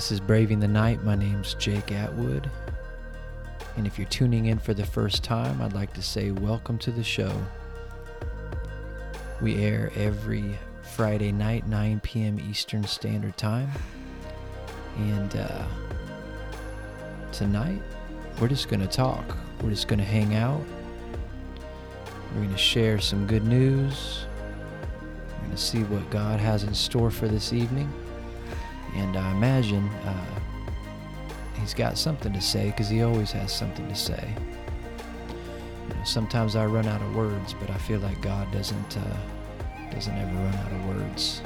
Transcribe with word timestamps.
This 0.00 0.12
is 0.12 0.20
Braving 0.20 0.60
the 0.60 0.66
Night. 0.66 1.04
My 1.04 1.14
name's 1.14 1.52
Jake 1.52 1.92
Atwood. 1.92 2.50
And 3.76 3.86
if 3.86 3.98
you're 3.98 4.08
tuning 4.08 4.46
in 4.46 4.58
for 4.58 4.72
the 4.72 4.86
first 4.86 5.22
time, 5.22 5.60
I'd 5.60 5.74
like 5.74 5.92
to 5.92 6.00
say 6.00 6.30
welcome 6.30 6.78
to 6.78 6.90
the 6.90 7.04
show. 7.04 7.30
We 9.42 9.62
air 9.62 9.92
every 9.94 10.58
Friday 10.80 11.32
night, 11.32 11.66
9 11.66 12.00
p.m. 12.00 12.40
Eastern 12.40 12.82
Standard 12.84 13.36
Time. 13.36 13.70
And 14.96 15.36
uh, 15.36 15.66
tonight, 17.30 17.82
we're 18.40 18.48
just 18.48 18.70
going 18.70 18.80
to 18.80 18.88
talk. 18.88 19.36
We're 19.60 19.68
just 19.68 19.86
going 19.86 19.98
to 19.98 20.04
hang 20.06 20.34
out. 20.34 20.62
We're 22.32 22.44
going 22.44 22.52
to 22.52 22.56
share 22.56 23.00
some 23.00 23.26
good 23.26 23.44
news. 23.44 24.24
We're 25.30 25.38
going 25.40 25.50
to 25.50 25.58
see 25.58 25.82
what 25.82 26.08
God 26.08 26.40
has 26.40 26.64
in 26.64 26.72
store 26.72 27.10
for 27.10 27.28
this 27.28 27.52
evening. 27.52 27.92
And 28.94 29.16
I 29.16 29.30
imagine 29.32 29.88
uh, 29.88 30.40
he's 31.60 31.74
got 31.74 31.98
something 31.98 32.32
to 32.32 32.40
say 32.40 32.66
because 32.66 32.88
he 32.88 33.02
always 33.02 33.30
has 33.32 33.52
something 33.52 33.88
to 33.88 33.94
say. 33.94 34.34
You 35.88 35.94
know, 35.94 36.04
sometimes 36.04 36.56
I 36.56 36.66
run 36.66 36.86
out 36.86 37.02
of 37.02 37.14
words, 37.14 37.54
but 37.54 37.70
I 37.70 37.78
feel 37.78 38.00
like 38.00 38.20
God 38.20 38.50
doesn't 38.52 38.96
uh, 38.96 39.16
doesn't 39.90 40.16
ever 40.16 40.32
run 40.32 40.54
out 40.54 40.72
of 40.72 40.86
words. 40.86 41.42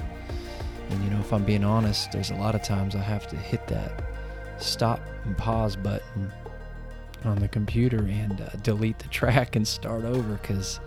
And 0.91 1.03
you 1.05 1.11
know, 1.11 1.21
if 1.21 1.33
I'm 1.33 1.45
being 1.45 1.65
honest, 1.65 2.13
there's 2.13 2.31
a 2.31 2.37
lot 2.37 2.55
of 2.55 2.63
times 2.63 2.95
I 2.95 3.03
have 3.03 3.27
to 3.29 3.37
hit 3.37 3.67
that 3.69 4.03
stop 4.59 5.01
and 5.25 5.37
pause 5.37 5.77
button 5.77 6.33
on 7.25 7.39
the 7.39 7.49
computer 7.49 7.99
and 7.99 8.41
uh, 8.41 8.51
delete 8.63 8.99
the 8.99 9.09
track 9.09 9.57
and 9.57 9.67
start 9.67 10.05
over 10.05 10.35
because 10.35 10.81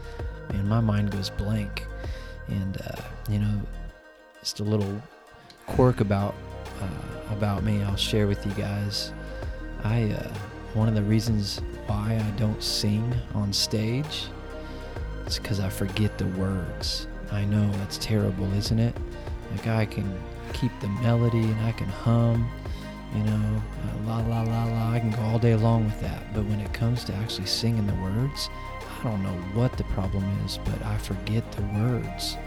man, 0.52 0.68
my 0.68 0.80
mind 0.80 1.12
goes 1.12 1.30
blank. 1.30 1.86
And 2.48 2.78
uh, 2.82 3.02
you 3.30 3.40
know, 3.40 3.62
just 4.40 4.60
a 4.60 4.64
little 4.64 5.02
quirk 5.68 6.02
about 6.02 6.34
uh, 6.82 7.34
about 7.34 7.64
me 7.64 7.84
I'll 7.84 7.96
share 7.96 8.28
with 8.28 8.46
you 8.46 8.52
guys. 8.54 9.14
I 9.84 10.12
uh, 10.12 10.34
one 10.74 10.88
of 10.88 10.96
the 10.96 11.04
reasons 11.04 11.62
why 11.86 12.20
I 12.20 12.32
don't 12.40 12.62
sing 12.62 13.14
on 13.36 13.54
stage 13.54 14.26
is 15.26 15.38
because 15.38 15.60
I 15.60 15.70
forget 15.70 16.18
the 16.18 16.26
words. 16.28 17.08
I 17.32 17.46
know 17.46 17.70
that's 17.74 17.98
terrible, 17.98 18.52
isn't 18.54 18.80
it? 18.80 18.96
Like 19.52 19.68
I 19.68 19.86
can 19.86 20.18
keep 20.54 20.72
the 20.80 20.88
melody 20.88 21.44
and 21.44 21.60
I 21.62 21.72
can 21.74 21.88
hum, 21.88 22.50
you 23.14 23.24
know, 23.24 23.62
uh, 23.84 24.08
la 24.08 24.20
la 24.20 24.42
la 24.44 24.66
la. 24.66 24.92
I 24.94 25.00
can 25.00 25.12
go 25.12 25.22
all 25.22 25.40
day 25.40 25.56
long 25.56 25.86
with 25.86 26.00
that. 26.02 26.34
But 26.34 26.46
when 26.46 26.60
it 26.60 26.74
comes 26.74 27.04
to 27.06 27.14
actually 27.16 27.48
singing 27.48 27.88
the 27.88 27.96
words, 27.96 28.50
I 29.00 29.04
don't 29.04 29.24
know 29.24 29.38
what 29.54 29.78
the 29.78 29.84
problem 29.86 30.24
is, 30.46 30.60
but 30.66 30.82
I 30.84 30.98
forget 30.98 31.50
the 31.52 31.64
words. 31.64 32.38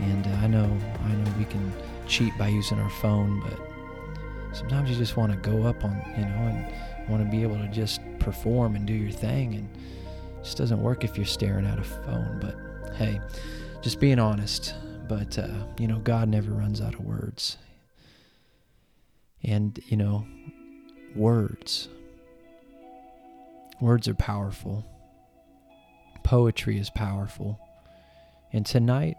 And 0.00 0.26
uh, 0.26 0.30
I 0.30 0.46
know, 0.46 0.76
I 1.04 1.12
know 1.12 1.32
we 1.38 1.44
can 1.44 1.72
cheat 2.08 2.36
by 2.38 2.48
using 2.48 2.78
our 2.78 2.90
phone, 2.90 3.40
but 3.40 4.56
sometimes 4.56 4.90
you 4.90 4.96
just 4.96 5.16
want 5.16 5.30
to 5.32 5.38
go 5.38 5.64
up 5.64 5.84
on, 5.84 6.02
you 6.16 6.24
know, 6.24 6.48
and 6.48 7.08
want 7.08 7.22
to 7.24 7.30
be 7.30 7.42
able 7.42 7.56
to 7.56 7.68
just 7.68 8.00
perform 8.18 8.74
and 8.76 8.86
do 8.86 8.92
your 8.92 9.12
thing. 9.12 9.54
And 9.54 9.68
it 9.76 10.44
just 10.44 10.56
doesn't 10.56 10.82
work 10.82 11.04
if 11.04 11.16
you're 11.16 11.26
staring 11.26 11.66
at 11.66 11.78
a 11.78 11.84
phone. 11.84 12.38
But 12.40 12.94
hey, 12.96 13.20
just 13.82 14.00
being 14.00 14.18
honest. 14.18 14.74
But, 15.08 15.38
uh, 15.38 15.64
you 15.78 15.86
know, 15.86 15.98
God 16.00 16.28
never 16.28 16.50
runs 16.50 16.80
out 16.80 16.94
of 16.94 17.00
words. 17.00 17.56
And, 19.42 19.78
you 19.86 19.96
know, 19.96 20.26
words. 21.14 21.88
Words 23.80 24.08
are 24.08 24.14
powerful. 24.14 24.84
Poetry 26.24 26.78
is 26.78 26.90
powerful. 26.90 27.58
And 28.52 28.66
tonight, 28.66 29.16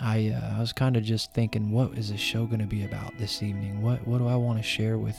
I 0.00 0.30
uh, 0.30 0.56
I 0.56 0.60
was 0.60 0.72
kind 0.72 0.96
of 0.96 1.02
just 1.04 1.32
thinking, 1.32 1.70
what 1.70 1.96
is 1.96 2.10
this 2.10 2.20
show 2.20 2.46
going 2.46 2.60
to 2.60 2.66
be 2.66 2.84
about 2.84 3.16
this 3.18 3.42
evening? 3.42 3.82
What 3.82 4.06
what 4.06 4.18
do 4.18 4.28
I 4.28 4.36
want 4.36 4.58
to 4.58 4.62
share 4.62 4.98
with 4.98 5.16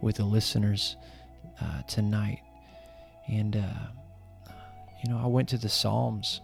with 0.00 0.16
the 0.16 0.24
listeners 0.24 0.96
uh, 1.60 1.82
tonight? 1.82 2.40
And 3.28 3.56
uh, 3.56 4.52
you 5.02 5.10
know, 5.10 5.20
I 5.22 5.26
went 5.26 5.48
to 5.50 5.58
the 5.58 5.68
Psalms, 5.68 6.40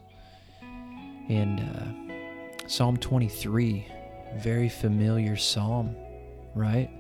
and 1.29 1.61
uh, 1.61 2.69
Psalm 2.69 2.97
23, 2.97 3.87
very 4.37 4.69
familiar 4.69 5.37
psalm, 5.37 5.97
right? 6.55 6.91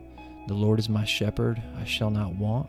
The 0.48 0.54
Lord 0.54 0.78
is 0.78 0.88
my 0.88 1.04
shepherd; 1.04 1.62
I 1.80 1.84
shall 1.84 2.10
not 2.10 2.34
want. 2.34 2.68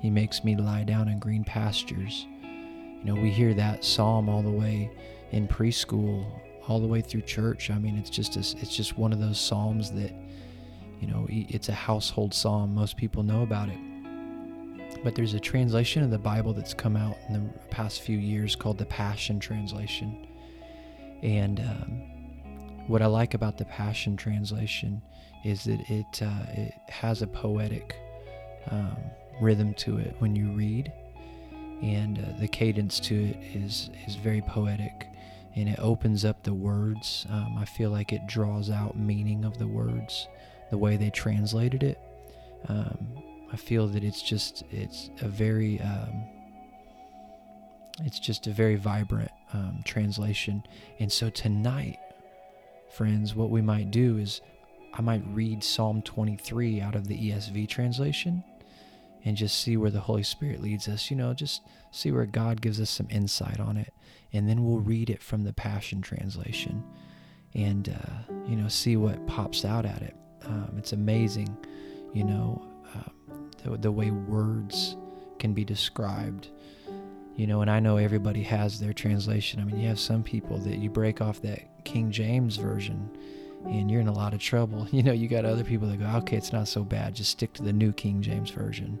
He 0.00 0.10
makes 0.10 0.44
me 0.44 0.56
lie 0.56 0.84
down 0.84 1.08
in 1.08 1.18
green 1.18 1.44
pastures. 1.44 2.26
You 2.42 3.04
know, 3.04 3.14
we 3.14 3.30
hear 3.30 3.54
that 3.54 3.84
psalm 3.84 4.28
all 4.28 4.42
the 4.42 4.50
way 4.50 4.90
in 5.32 5.46
preschool 5.48 6.24
all 6.68 6.80
the 6.80 6.86
way 6.86 7.00
through 7.00 7.22
church. 7.22 7.70
I 7.70 7.78
mean, 7.78 7.96
it's 7.96 8.10
just 8.10 8.36
a, 8.36 8.40
it's 8.60 8.74
just 8.74 8.98
one 8.98 9.12
of 9.12 9.20
those 9.20 9.38
psalms 9.38 9.90
that 9.92 10.12
you 11.00 11.06
know 11.06 11.26
it's 11.28 11.68
a 11.68 11.74
household 11.74 12.34
psalm. 12.34 12.74
Most 12.74 12.96
people 12.96 13.22
know 13.22 13.42
about 13.42 13.68
it. 13.68 13.78
But 15.04 15.14
there's 15.14 15.34
a 15.34 15.40
translation 15.40 16.02
of 16.02 16.10
the 16.10 16.18
Bible 16.18 16.52
that's 16.52 16.74
come 16.74 16.96
out 16.96 17.16
in 17.28 17.34
the 17.34 17.58
past 17.68 18.00
few 18.00 18.18
years 18.18 18.56
called 18.56 18.78
the 18.78 18.86
Passion 18.86 19.38
Translation. 19.38 20.26
And 21.22 21.60
um, 21.60 22.86
what 22.88 23.02
I 23.02 23.06
like 23.06 23.34
about 23.34 23.58
the 23.58 23.66
Passion 23.66 24.16
Translation 24.16 25.02
is 25.44 25.64
that 25.64 25.80
it 25.90 26.22
uh, 26.22 26.46
it 26.54 26.74
has 26.88 27.22
a 27.22 27.26
poetic 27.26 27.96
um, 28.70 28.96
rhythm 29.40 29.74
to 29.74 29.98
it 29.98 30.16
when 30.18 30.34
you 30.34 30.50
read, 30.52 30.92
and 31.82 32.18
uh, 32.18 32.40
the 32.40 32.48
cadence 32.48 32.98
to 33.00 33.14
it 33.14 33.36
is 33.54 33.90
is 34.06 34.16
very 34.16 34.40
poetic 34.40 35.08
and 35.56 35.68
it 35.68 35.78
opens 35.78 36.24
up 36.24 36.42
the 36.42 36.54
words. 36.54 37.26
Um, 37.30 37.56
I 37.58 37.64
feel 37.64 37.90
like 37.90 38.12
it 38.12 38.26
draws 38.26 38.70
out 38.70 38.96
meaning 38.96 39.44
of 39.44 39.58
the 39.58 39.66
words, 39.66 40.28
the 40.70 40.78
way 40.78 40.96
they 40.96 41.10
translated 41.10 41.82
it. 41.82 41.98
Um, 42.68 43.08
I 43.52 43.56
feel 43.56 43.88
that 43.88 44.04
it's 44.04 44.22
just 44.22 44.64
it's 44.70 45.10
a 45.22 45.28
very 45.28 45.80
um, 45.80 46.24
it's 48.04 48.18
just 48.18 48.46
a 48.46 48.50
very 48.50 48.76
vibrant 48.76 49.30
um, 49.54 49.80
translation. 49.84 50.62
And 50.98 51.10
so 51.10 51.30
tonight, 51.30 51.98
friends, 52.90 53.34
what 53.34 53.50
we 53.50 53.62
might 53.62 53.90
do 53.90 54.18
is 54.18 54.42
I 54.92 55.00
might 55.00 55.22
read 55.28 55.64
Psalm 55.64 56.02
23 56.02 56.80
out 56.80 56.94
of 56.94 57.08
the 57.08 57.30
ESV 57.30 57.68
translation 57.68 58.44
and 59.26 59.36
just 59.36 59.60
see 59.60 59.76
where 59.76 59.90
the 59.90 60.00
Holy 60.00 60.22
Spirit 60.22 60.62
leads 60.62 60.86
us. 60.86 61.10
You 61.10 61.16
know, 61.16 61.34
just 61.34 61.60
see 61.90 62.12
where 62.12 62.26
God 62.26 62.62
gives 62.62 62.80
us 62.80 62.88
some 62.88 63.08
insight 63.10 63.58
on 63.58 63.76
it. 63.76 63.92
And 64.32 64.48
then 64.48 64.64
we'll 64.64 64.78
read 64.78 65.10
it 65.10 65.20
from 65.20 65.42
the 65.42 65.52
Passion 65.52 66.00
Translation 66.00 66.84
and, 67.52 67.88
uh, 67.88 68.32
you 68.46 68.54
know, 68.54 68.68
see 68.68 68.96
what 68.96 69.26
pops 69.26 69.64
out 69.64 69.84
at 69.84 70.00
it. 70.00 70.16
Um, 70.44 70.74
it's 70.78 70.92
amazing, 70.92 71.56
you 72.14 72.22
know, 72.22 72.64
uh, 72.94 73.32
the, 73.64 73.76
the 73.76 73.92
way 73.92 74.12
words 74.12 74.96
can 75.40 75.52
be 75.52 75.64
described. 75.64 76.50
You 77.34 77.48
know, 77.48 77.62
and 77.62 77.70
I 77.70 77.80
know 77.80 77.96
everybody 77.96 78.44
has 78.44 78.78
their 78.78 78.92
translation. 78.92 79.60
I 79.60 79.64
mean, 79.64 79.80
you 79.80 79.88
have 79.88 79.98
some 79.98 80.22
people 80.22 80.58
that 80.58 80.78
you 80.78 80.88
break 80.88 81.20
off 81.20 81.42
that 81.42 81.84
King 81.84 82.12
James 82.12 82.56
version 82.56 83.10
and 83.64 83.90
you're 83.90 84.00
in 84.00 84.08
a 84.08 84.12
lot 84.12 84.34
of 84.34 84.40
trouble. 84.40 84.86
You 84.92 85.02
know, 85.02 85.12
you 85.12 85.28
got 85.28 85.44
other 85.44 85.64
people 85.64 85.88
that 85.88 85.98
go, 85.98 86.06
okay, 86.18 86.36
it's 86.36 86.52
not 86.52 86.68
so 86.68 86.82
bad. 86.82 87.14
Just 87.14 87.30
stick 87.30 87.52
to 87.54 87.62
the 87.62 87.72
New 87.72 87.92
King 87.92 88.22
James 88.22 88.50
Version. 88.50 88.98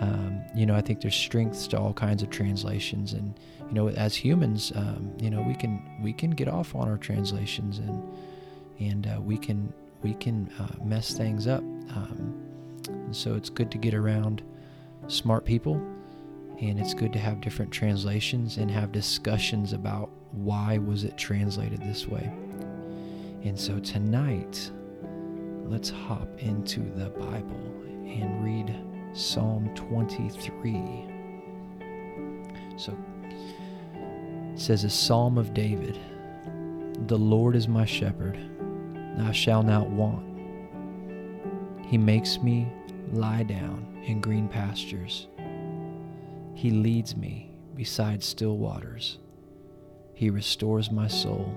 Um, 0.00 0.42
you 0.54 0.66
know, 0.66 0.74
I 0.74 0.80
think 0.80 1.00
there's 1.00 1.16
strengths 1.16 1.66
to 1.68 1.78
all 1.78 1.92
kinds 1.92 2.22
of 2.22 2.30
translations, 2.30 3.12
and 3.12 3.38
you 3.68 3.74
know, 3.74 3.88
as 3.88 4.14
humans, 4.14 4.72
um, 4.74 5.12
you 5.18 5.30
know, 5.30 5.40
we 5.40 5.54
can 5.54 5.82
we 6.02 6.12
can 6.12 6.30
get 6.30 6.48
off 6.48 6.74
on 6.74 6.88
our 6.88 6.98
translations, 6.98 7.78
and 7.78 8.02
and 8.78 9.06
uh, 9.06 9.20
we 9.20 9.38
can 9.38 9.72
we 10.02 10.14
can 10.14 10.50
uh, 10.60 10.84
mess 10.84 11.14
things 11.14 11.46
up. 11.46 11.60
Um, 11.60 12.34
so 13.10 13.34
it's 13.34 13.50
good 13.50 13.70
to 13.72 13.78
get 13.78 13.94
around 13.94 14.42
smart 15.08 15.44
people, 15.44 15.74
and 16.60 16.78
it's 16.78 16.94
good 16.94 17.12
to 17.14 17.18
have 17.18 17.40
different 17.40 17.72
translations 17.72 18.58
and 18.58 18.70
have 18.70 18.92
discussions 18.92 19.72
about 19.72 20.10
why 20.32 20.78
was 20.78 21.04
it 21.04 21.16
translated 21.16 21.80
this 21.80 22.06
way. 22.06 22.30
And 23.46 23.56
so 23.58 23.78
tonight, 23.78 24.72
let's 25.66 25.88
hop 25.88 26.28
into 26.38 26.80
the 26.80 27.10
Bible 27.10 27.84
and 28.04 28.44
read 28.44 28.74
Psalm 29.12 29.70
23. 29.76 31.06
So 32.76 32.98
it 33.22 34.58
says, 34.60 34.82
A 34.82 34.90
Psalm 34.90 35.38
of 35.38 35.54
David 35.54 35.96
The 37.06 37.16
Lord 37.16 37.54
is 37.54 37.68
my 37.68 37.84
shepherd, 37.84 38.36
I 39.20 39.30
shall 39.30 39.62
not 39.62 39.88
want. 39.90 40.26
He 41.86 41.98
makes 41.98 42.38
me 42.38 42.66
lie 43.12 43.44
down 43.44 44.02
in 44.04 44.20
green 44.20 44.48
pastures. 44.48 45.28
He 46.54 46.72
leads 46.72 47.16
me 47.16 47.52
beside 47.76 48.24
still 48.24 48.58
waters. 48.58 49.18
He 50.14 50.30
restores 50.30 50.90
my 50.90 51.06
soul. 51.06 51.56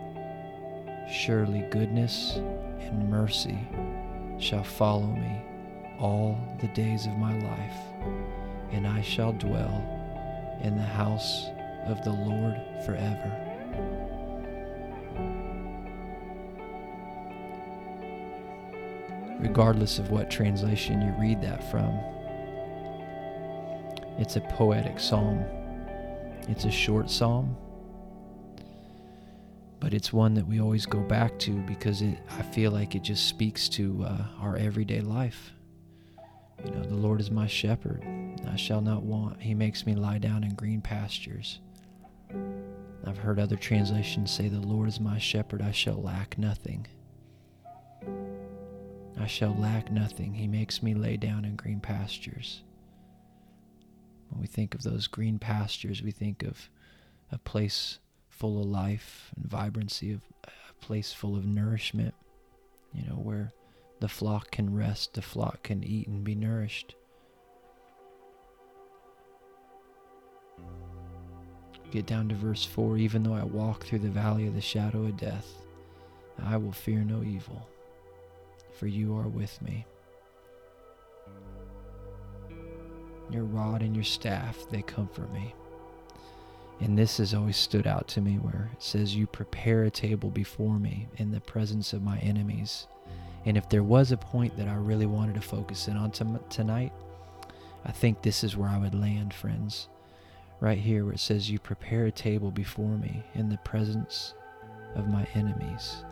Surely 1.09 1.61
goodness 1.69 2.35
and 2.79 3.09
mercy 3.09 3.59
shall 4.39 4.63
follow 4.63 5.07
me 5.07 5.41
all 5.99 6.37
the 6.59 6.67
days 6.69 7.05
of 7.05 7.17
my 7.17 7.37
life, 7.39 7.77
and 8.71 8.87
I 8.87 9.01
shall 9.01 9.33
dwell 9.33 9.83
in 10.61 10.75
the 10.75 10.83
house 10.83 11.45
of 11.85 12.03
the 12.03 12.11
Lord 12.11 12.59
forever. 12.85 13.47
Regardless 19.39 19.99
of 19.99 20.11
what 20.11 20.29
translation 20.29 21.01
you 21.01 21.13
read 21.19 21.41
that 21.41 21.69
from, 21.71 21.89
it's 24.17 24.35
a 24.35 24.41
poetic 24.41 24.99
psalm. 24.99 25.43
It's 26.47 26.65
a 26.65 26.71
short 26.71 27.09
psalm, 27.09 27.55
but 29.81 29.95
it's 29.95 30.13
one 30.13 30.35
that 30.35 30.47
we 30.47 30.61
always 30.61 30.85
go 30.85 30.99
back 30.99 31.37
to 31.39 31.51
because 31.63 32.03
it 32.03 32.19
I 32.29 32.43
feel 32.43 32.71
like 32.71 32.95
it 32.95 33.01
just 33.01 33.27
speaks 33.27 33.67
to 33.69 34.05
uh, 34.07 34.25
our 34.39 34.55
everyday 34.55 35.01
life. 35.01 35.51
You 36.63 36.71
know, 36.71 36.83
the 36.83 36.95
Lord 36.95 37.19
is 37.19 37.31
my 37.31 37.47
shepherd, 37.47 38.05
I 38.47 38.55
shall 38.55 38.81
not 38.81 39.01
want. 39.01 39.41
He 39.41 39.55
makes 39.55 39.85
me 39.85 39.95
lie 39.95 40.19
down 40.19 40.43
in 40.43 40.53
green 40.53 40.79
pastures. 40.79 41.59
I've 43.05 43.17
heard 43.17 43.39
other 43.39 43.55
translations 43.55 44.29
say, 44.29 44.47
The 44.47 44.59
Lord 44.59 44.87
is 44.87 44.99
my 44.99 45.17
shepherd, 45.17 45.63
I 45.63 45.71
shall 45.71 45.99
lack 45.99 46.37
nothing. 46.37 46.85
I 49.19 49.25
shall 49.25 49.55
lack 49.55 49.91
nothing. 49.91 50.35
He 50.35 50.47
makes 50.47 50.83
me 50.83 50.93
lay 50.93 51.17
down 51.17 51.43
in 51.43 51.55
green 51.55 51.79
pastures. 51.79 52.61
When 54.29 54.39
we 54.39 54.47
think 54.47 54.75
of 54.75 54.83
those 54.83 55.07
green 55.07 55.39
pastures, 55.39 56.03
we 56.03 56.11
think 56.11 56.43
of 56.43 56.69
a 57.31 57.39
place 57.39 57.97
full 58.41 58.59
of 58.59 58.65
life 58.65 59.29
and 59.35 59.45
vibrancy, 59.45 60.11
of 60.11 60.23
a 60.45 60.73
place 60.83 61.13
full 61.13 61.35
of 61.35 61.45
nourishment, 61.45 62.15
you 62.91 63.03
know, 63.07 63.13
where 63.13 63.53
the 63.99 64.07
flock 64.07 64.49
can 64.49 64.75
rest, 64.75 65.13
the 65.13 65.21
flock 65.21 65.61
can 65.61 65.83
eat 65.83 66.07
and 66.07 66.23
be 66.23 66.33
nourished. 66.33 66.95
Get 71.91 72.07
down 72.07 72.29
to 72.29 72.35
verse 72.35 72.65
4 72.65 72.97
Even 72.97 73.21
though 73.21 73.35
I 73.35 73.43
walk 73.43 73.83
through 73.83 73.99
the 73.99 74.09
valley 74.09 74.47
of 74.47 74.55
the 74.55 74.61
shadow 74.61 75.03
of 75.03 75.17
death, 75.17 75.45
I 76.43 76.57
will 76.57 76.71
fear 76.71 77.03
no 77.03 77.21
evil, 77.21 77.69
for 78.73 78.87
you 78.87 79.15
are 79.17 79.27
with 79.27 79.61
me. 79.61 79.85
Your 83.29 83.43
rod 83.43 83.83
and 83.83 83.95
your 83.95 84.03
staff, 84.03 84.57
they 84.71 84.81
comfort 84.81 85.31
me. 85.31 85.53
And 86.81 86.97
this 86.97 87.17
has 87.17 87.33
always 87.33 87.57
stood 87.57 87.85
out 87.85 88.07
to 88.09 88.21
me 88.21 88.35
where 88.35 88.71
it 88.73 88.81
says, 88.81 89.15
You 89.15 89.27
prepare 89.27 89.83
a 89.83 89.91
table 89.91 90.29
before 90.29 90.79
me 90.79 91.07
in 91.17 91.31
the 91.31 91.39
presence 91.39 91.93
of 91.93 92.01
my 92.01 92.17
enemies. 92.19 92.87
And 93.45 93.55
if 93.55 93.69
there 93.69 93.83
was 93.83 94.11
a 94.11 94.17
point 94.17 94.57
that 94.57 94.67
I 94.67 94.75
really 94.75 95.05
wanted 95.05 95.35
to 95.35 95.41
focus 95.41 95.87
in 95.87 95.95
on 95.95 96.11
tonight, 96.49 96.91
I 97.85 97.91
think 97.91 98.21
this 98.21 98.43
is 98.43 98.57
where 98.57 98.69
I 98.69 98.77
would 98.77 98.95
land, 98.95 99.33
friends. 99.33 99.87
Right 100.59 100.77
here, 100.77 101.05
where 101.05 101.13
it 101.13 101.19
says, 101.19 101.49
You 101.49 101.59
prepare 101.59 102.05
a 102.05 102.11
table 102.11 102.51
before 102.51 102.97
me 102.97 103.23
in 103.35 103.49
the 103.49 103.57
presence 103.59 104.33
of 104.95 105.07
my 105.07 105.27
enemies. 105.33 106.03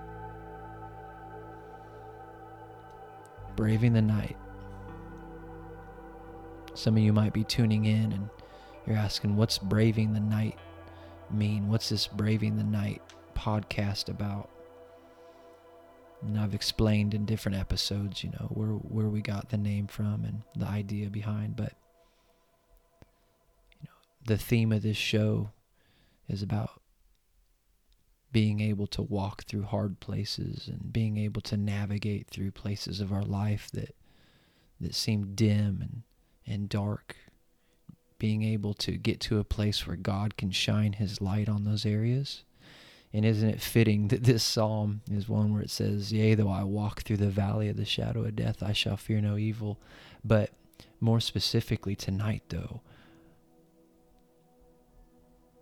Braving 3.56 3.94
the 3.94 4.02
night 4.02 4.38
some 6.80 6.96
of 6.96 7.04
you 7.04 7.12
might 7.12 7.34
be 7.34 7.44
tuning 7.44 7.86
in 7.86 8.14
and 8.14 8.30
you're 8.90 8.98
asking, 8.98 9.36
what's 9.36 9.58
Braving 9.58 10.14
the 10.14 10.20
Night 10.20 10.58
mean? 11.32 11.70
What's 11.70 11.90
this 11.90 12.08
Braving 12.08 12.58
the 12.58 12.64
Night 12.64 13.02
podcast 13.36 14.10
about? 14.10 14.50
And 16.22 16.38
I've 16.38 16.56
explained 16.56 17.14
in 17.14 17.26
different 17.26 17.58
episodes, 17.58 18.24
you 18.24 18.32
know, 18.32 18.48
where 18.50 18.70
where 18.70 19.08
we 19.08 19.22
got 19.22 19.50
the 19.50 19.58
name 19.58 19.88
from 19.88 20.26
and 20.26 20.42
the 20.56 20.66
idea 20.66 21.10
behind, 21.10 21.56
but 21.56 21.74
you 23.80 23.86
know, 23.86 23.96
the 24.26 24.38
theme 24.38 24.74
of 24.74 24.82
this 24.82 24.98
show 24.98 25.52
is 26.28 26.42
about 26.44 26.82
being 28.32 28.60
able 28.60 28.86
to 28.88 29.02
walk 29.02 29.44
through 29.46 29.64
hard 29.64 30.00
places 30.00 30.68
and 30.68 30.92
being 30.92 31.18
able 31.18 31.42
to 31.42 31.58
navigate 31.58 32.28
through 32.28 32.52
places 32.52 33.00
of 33.00 33.12
our 33.12 33.24
life 33.24 33.70
that 33.72 33.96
that 34.82 34.94
seem 34.94 35.36
dim 35.36 35.80
and 35.82 36.04
and 36.46 36.68
dark, 36.68 37.16
being 38.20 38.44
able 38.44 38.74
to 38.76 38.92
get 38.92 39.20
to 39.22 39.40
a 39.40 39.44
place 39.44 39.88
where 39.88 39.96
God 39.96 40.38
can 40.38 40.52
shine 40.52 40.94
his 40.94 41.22
light 41.22 41.50
on 41.50 41.64
those 41.64 41.86
areas. 41.86 42.44
And 43.12 43.26
isn't 43.26 43.50
it 43.50 43.62
fitting 43.62 44.10
that 44.10 44.26
this 44.26 44.44
psalm 44.44 45.02
is 45.10 45.28
one 45.28 45.52
where 45.52 45.64
it 45.64 45.72
says, 45.72 46.14
Yea, 46.14 46.36
though 46.36 46.50
I 46.50 46.64
walk 46.64 47.02
through 47.02 47.18
the 47.18 47.30
valley 47.30 47.70
of 47.70 47.78
the 47.78 47.86
shadow 47.86 48.24
of 48.24 48.36
death, 48.36 48.62
I 48.62 48.74
shall 48.74 48.98
fear 48.98 49.20
no 49.20 49.38
evil. 49.38 49.80
But 50.24 50.52
more 51.00 51.20
specifically 51.20 51.96
tonight, 51.96 52.44
though, 52.50 52.82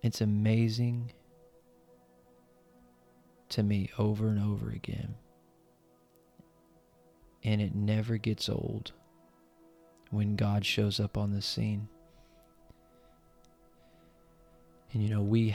it's 0.02 0.20
amazing 0.20 1.12
to 3.50 3.62
me 3.62 3.90
over 3.98 4.28
and 4.28 4.42
over 4.42 4.70
again. 4.70 5.14
And 7.44 7.60
it 7.62 7.74
never 7.74 8.18
gets 8.18 8.48
old 8.48 8.92
when 10.10 10.36
God 10.36 10.66
shows 10.66 11.00
up 11.00 11.16
on 11.16 11.32
the 11.32 11.40
scene. 11.40 11.88
And 14.92 15.02
you 15.02 15.08
know, 15.08 15.22
we 15.22 15.54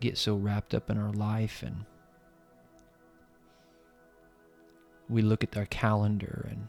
get 0.00 0.18
so 0.18 0.36
wrapped 0.36 0.74
up 0.74 0.90
in 0.90 0.98
our 0.98 1.12
life 1.12 1.62
and 1.62 1.84
we 5.08 5.22
look 5.22 5.42
at 5.42 5.56
our 5.56 5.66
calendar 5.66 6.46
and 6.50 6.68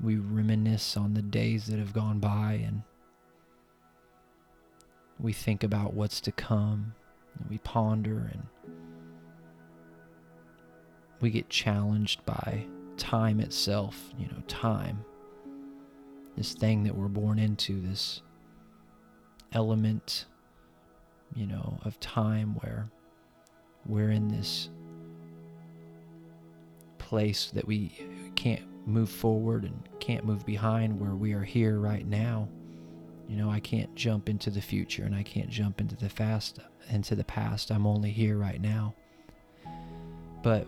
we 0.00 0.16
reminisce 0.16 0.96
on 0.96 1.14
the 1.14 1.22
days 1.22 1.66
that 1.66 1.78
have 1.78 1.92
gone 1.92 2.18
by 2.18 2.60
and 2.64 2.82
we 5.18 5.32
think 5.32 5.62
about 5.62 5.94
what's 5.94 6.20
to 6.20 6.32
come 6.32 6.94
and 7.38 7.48
we 7.48 7.58
ponder 7.58 8.30
and 8.32 8.46
we 11.20 11.30
get 11.30 11.48
challenged 11.48 12.24
by 12.26 12.66
time 12.98 13.40
itself, 13.40 14.10
you 14.18 14.26
know, 14.26 14.42
time. 14.48 15.04
This 16.36 16.52
thing 16.52 16.84
that 16.84 16.94
we're 16.94 17.08
born 17.08 17.38
into, 17.38 17.80
this 17.80 18.22
element, 19.52 20.26
you 21.34 21.46
know, 21.46 21.78
of 21.84 21.98
time 22.00 22.54
where 22.60 22.90
we're 23.86 24.10
in 24.10 24.28
this 24.28 24.68
place 26.98 27.50
that 27.54 27.66
we 27.66 28.32
can't 28.34 28.62
move 28.86 29.08
forward 29.08 29.64
and 29.64 29.88
can't 30.00 30.24
move 30.24 30.44
behind 30.44 31.00
where 31.00 31.14
we 31.14 31.32
are 31.32 31.42
here 31.42 31.78
right 31.78 32.06
now. 32.06 32.48
You 33.28 33.36
know, 33.36 33.50
I 33.50 33.60
can't 33.60 33.92
jump 33.94 34.28
into 34.28 34.50
the 34.50 34.60
future 34.60 35.04
and 35.04 35.14
I 35.14 35.22
can't 35.22 35.48
jump 35.48 35.80
into 35.80 35.96
the 35.96 36.08
fast 36.08 36.60
into 36.90 37.14
the 37.14 37.24
past. 37.24 37.70
I'm 37.70 37.86
only 37.86 38.10
here 38.10 38.36
right 38.36 38.60
now. 38.60 38.94
But 40.42 40.66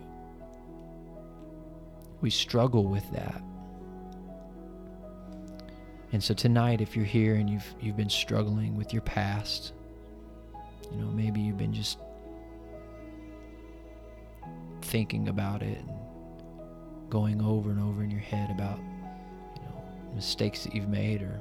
we 2.20 2.30
struggle 2.30 2.86
with 2.86 3.08
that. 3.12 3.40
And 6.12 6.22
so 6.22 6.32
tonight 6.32 6.80
if 6.80 6.96
you're 6.96 7.04
here 7.04 7.34
and 7.34 7.48
you've 7.50 7.74
you've 7.80 7.96
been 7.96 8.08
struggling 8.08 8.76
with 8.76 8.92
your 8.92 9.02
past, 9.02 9.72
you 10.90 10.96
know, 10.96 11.08
maybe 11.08 11.40
you've 11.40 11.58
been 11.58 11.74
just 11.74 11.98
thinking 14.82 15.28
about 15.28 15.62
it 15.62 15.78
and 15.78 15.90
going 17.10 17.42
over 17.42 17.70
and 17.70 17.80
over 17.80 18.02
in 18.02 18.10
your 18.10 18.20
head 18.20 18.50
about 18.50 18.78
you 18.78 19.62
know 19.62 19.84
mistakes 20.14 20.64
that 20.64 20.74
you've 20.74 20.88
made 20.88 21.20
or 21.20 21.40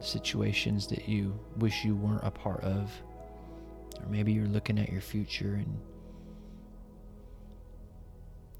situations 0.00 0.86
that 0.88 1.08
you 1.08 1.38
wish 1.56 1.84
you 1.84 1.96
weren't 1.96 2.24
a 2.24 2.30
part 2.30 2.60
of. 2.62 2.92
Or 4.00 4.06
maybe 4.08 4.32
you're 4.32 4.46
looking 4.46 4.78
at 4.78 4.90
your 4.90 5.00
future 5.00 5.54
and 5.54 5.80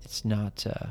it's 0.04 0.24
not 0.24 0.66
uh, 0.66 0.86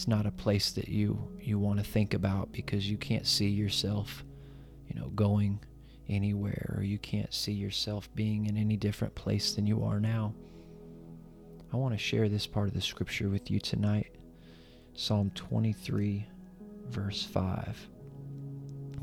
it's 0.00 0.08
not 0.08 0.24
a 0.24 0.30
place 0.30 0.70
that 0.70 0.88
you 0.88 1.28
you 1.42 1.58
want 1.58 1.78
to 1.78 1.84
think 1.84 2.14
about 2.14 2.50
because 2.52 2.90
you 2.90 2.96
can't 2.96 3.26
see 3.26 3.50
yourself 3.50 4.24
you 4.88 4.98
know 4.98 5.08
going 5.08 5.60
anywhere 6.08 6.74
or 6.74 6.82
you 6.82 6.96
can't 6.96 7.34
see 7.34 7.52
yourself 7.52 8.08
being 8.14 8.46
in 8.46 8.56
any 8.56 8.78
different 8.78 9.14
place 9.14 9.52
than 9.52 9.66
you 9.66 9.84
are 9.84 10.00
now. 10.00 10.32
I 11.70 11.76
want 11.76 11.92
to 11.92 11.98
share 11.98 12.30
this 12.30 12.46
part 12.46 12.68
of 12.68 12.72
the 12.72 12.80
scripture 12.80 13.28
with 13.28 13.50
you 13.50 13.60
tonight. 13.60 14.16
Psalm 14.94 15.32
23 15.34 16.26
verse 16.88 17.22
5 17.22 17.90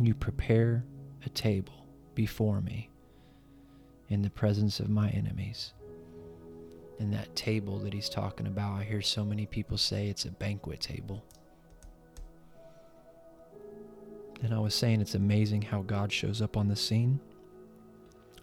you 0.01 0.15
prepare 0.15 0.83
a 1.27 1.29
table 1.29 1.85
before 2.15 2.59
me 2.59 2.89
in 4.09 4.23
the 4.23 4.31
presence 4.31 4.79
of 4.79 4.89
my 4.89 5.11
enemies. 5.11 5.73
And 6.99 7.13
that 7.13 7.35
table 7.35 7.77
that 7.79 7.93
he's 7.93 8.09
talking 8.09 8.47
about, 8.47 8.79
I 8.79 8.83
hear 8.83 9.01
so 9.01 9.23
many 9.23 9.45
people 9.45 9.77
say 9.77 10.07
it's 10.07 10.25
a 10.25 10.31
banquet 10.31 10.81
table. 10.81 11.23
And 14.41 14.53
I 14.53 14.59
was 14.59 14.75
saying 14.75 15.01
it's 15.01 15.15
amazing 15.15 15.63
how 15.63 15.81
God 15.81 16.11
shows 16.11 16.41
up 16.41 16.57
on 16.57 16.67
the 16.67 16.75
scene. 16.75 17.19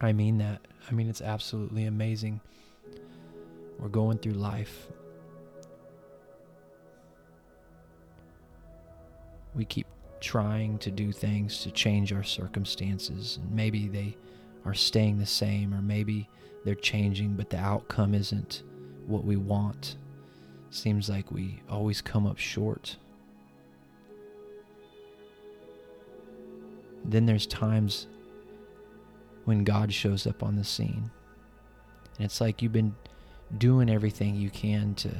I 0.00 0.12
mean 0.12 0.38
that. 0.38 0.60
I 0.88 0.92
mean, 0.92 1.08
it's 1.08 1.20
absolutely 1.20 1.84
amazing. 1.86 2.40
We're 3.78 3.88
going 3.88 4.18
through 4.18 4.32
life. 4.32 4.88
We 9.54 9.64
keep 9.64 9.86
trying 10.20 10.78
to 10.78 10.90
do 10.90 11.12
things 11.12 11.62
to 11.62 11.70
change 11.70 12.12
our 12.12 12.24
circumstances, 12.24 13.38
and 13.40 13.52
maybe 13.52 13.88
they 13.88 14.16
are 14.64 14.74
staying 14.74 15.18
the 15.18 15.26
same, 15.26 15.74
or 15.74 15.82
maybe 15.82 16.28
they're 16.64 16.74
changing, 16.74 17.34
but 17.34 17.50
the 17.50 17.58
outcome 17.58 18.14
isn't 18.14 18.62
what 19.06 19.24
we 19.24 19.36
want. 19.36 19.96
Seems 20.70 21.08
like 21.08 21.30
we 21.30 21.60
always 21.68 22.00
come 22.00 22.26
up 22.26 22.38
short. 22.38 22.96
Then 27.04 27.26
there's 27.26 27.46
times 27.46 28.06
when 29.44 29.62
God 29.62 29.92
shows 29.92 30.26
up 30.26 30.42
on 30.42 30.56
the 30.56 30.64
scene. 30.64 31.10
And 32.16 32.24
it's 32.24 32.40
like 32.40 32.62
you've 32.62 32.72
been 32.72 32.94
doing 33.58 33.90
everything 33.90 34.34
you 34.34 34.50
can 34.50 34.94
to 34.94 35.10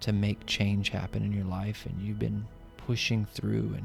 to 0.00 0.12
make 0.12 0.44
change 0.46 0.88
happen 0.88 1.22
in 1.22 1.30
your 1.30 1.44
life 1.44 1.86
and 1.86 2.02
you've 2.02 2.18
been 2.18 2.44
pushing 2.76 3.24
through 3.24 3.72
and 3.76 3.84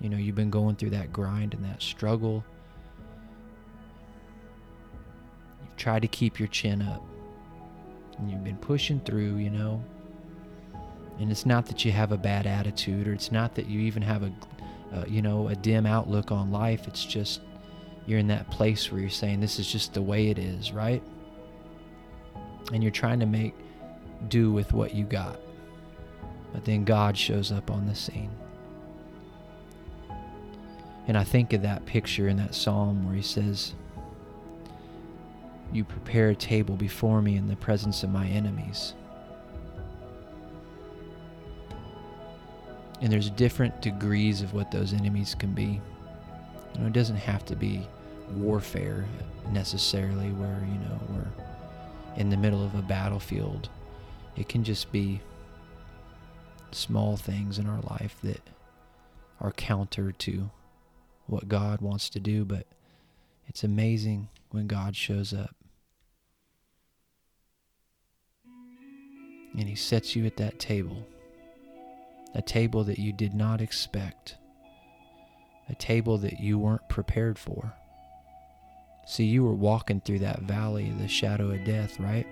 you 0.00 0.08
know 0.08 0.16
you've 0.16 0.34
been 0.34 0.50
going 0.50 0.76
through 0.76 0.90
that 0.90 1.12
grind 1.12 1.54
and 1.54 1.64
that 1.64 1.82
struggle 1.82 2.44
you've 5.62 5.76
tried 5.76 6.02
to 6.02 6.08
keep 6.08 6.38
your 6.38 6.48
chin 6.48 6.82
up 6.82 7.02
and 8.18 8.30
you've 8.30 8.44
been 8.44 8.58
pushing 8.58 9.00
through 9.00 9.36
you 9.36 9.50
know 9.50 9.82
and 11.20 11.30
it's 11.30 11.46
not 11.46 11.66
that 11.66 11.84
you 11.84 11.92
have 11.92 12.12
a 12.12 12.16
bad 12.16 12.46
attitude 12.46 13.06
or 13.06 13.12
it's 13.12 13.30
not 13.30 13.54
that 13.54 13.66
you 13.66 13.80
even 13.80 14.02
have 14.02 14.22
a 14.22 14.32
uh, 14.92 15.04
you 15.08 15.22
know, 15.22 15.48
a 15.48 15.56
dim 15.56 15.86
outlook 15.86 16.30
on 16.30 16.50
life. 16.50 16.86
It's 16.86 17.04
just 17.04 17.40
you're 18.06 18.18
in 18.18 18.26
that 18.28 18.50
place 18.50 18.90
where 18.90 19.00
you're 19.00 19.10
saying 19.10 19.40
this 19.40 19.58
is 19.58 19.70
just 19.70 19.94
the 19.94 20.02
way 20.02 20.28
it 20.28 20.38
is, 20.38 20.72
right? 20.72 21.02
And 22.72 22.82
you're 22.82 22.92
trying 22.92 23.20
to 23.20 23.26
make 23.26 23.54
do 24.28 24.52
with 24.52 24.72
what 24.72 24.94
you 24.94 25.04
got. 25.04 25.40
But 26.52 26.64
then 26.64 26.84
God 26.84 27.16
shows 27.16 27.50
up 27.50 27.70
on 27.70 27.86
the 27.86 27.94
scene. 27.94 28.30
And 31.08 31.18
I 31.18 31.24
think 31.24 31.52
of 31.52 31.62
that 31.62 31.84
picture 31.84 32.28
in 32.28 32.36
that 32.36 32.54
psalm 32.54 33.04
where 33.04 33.14
he 33.14 33.22
says, 33.22 33.74
You 35.72 35.84
prepare 35.84 36.30
a 36.30 36.34
table 36.34 36.76
before 36.76 37.20
me 37.20 37.36
in 37.36 37.48
the 37.48 37.56
presence 37.56 38.02
of 38.02 38.10
my 38.10 38.26
enemies. 38.26 38.94
And 43.00 43.12
there's 43.12 43.30
different 43.30 43.82
degrees 43.82 44.42
of 44.42 44.54
what 44.54 44.70
those 44.70 44.92
enemies 44.92 45.34
can 45.34 45.52
be. 45.52 45.80
You 46.74 46.80
know, 46.80 46.86
it 46.86 46.92
doesn't 46.92 47.16
have 47.16 47.44
to 47.46 47.56
be 47.56 47.86
warfare 48.36 49.04
necessarily 49.50 50.30
where, 50.30 50.64
you 50.70 50.78
know, 50.78 51.00
we're 51.10 52.16
in 52.16 52.30
the 52.30 52.36
middle 52.36 52.64
of 52.64 52.76
a 52.76 52.82
battlefield. 52.82 53.68
It 54.36 54.48
can 54.48 54.62
just 54.62 54.92
be 54.92 55.20
small 56.70 57.16
things 57.16 57.58
in 57.58 57.66
our 57.66 57.80
life 57.80 58.16
that 58.22 58.40
are 59.40 59.50
counter 59.50 60.12
to 60.12 60.48
what 61.26 61.48
God 61.48 61.80
wants 61.80 62.08
to 62.10 62.20
do, 62.20 62.44
but 62.44 62.66
it's 63.46 63.64
amazing 63.64 64.28
when 64.50 64.66
God 64.66 64.96
shows 64.96 65.32
up. 65.32 65.54
And 69.58 69.68
he 69.68 69.74
sets 69.74 70.16
you 70.16 70.24
at 70.26 70.36
that 70.38 70.58
table 70.58 71.06
a 72.34 72.40
table 72.40 72.82
that 72.84 72.98
you 72.98 73.12
did 73.12 73.34
not 73.34 73.60
expect, 73.60 74.36
a 75.68 75.74
table 75.74 76.16
that 76.16 76.40
you 76.40 76.58
weren't 76.58 76.88
prepared 76.88 77.38
for. 77.38 77.74
See, 79.06 79.24
you 79.24 79.44
were 79.44 79.54
walking 79.54 80.00
through 80.00 80.20
that 80.20 80.40
valley 80.42 80.88
of 80.88 80.98
the 80.98 81.08
shadow 81.08 81.50
of 81.50 81.64
death, 81.64 82.00
right? 82.00 82.26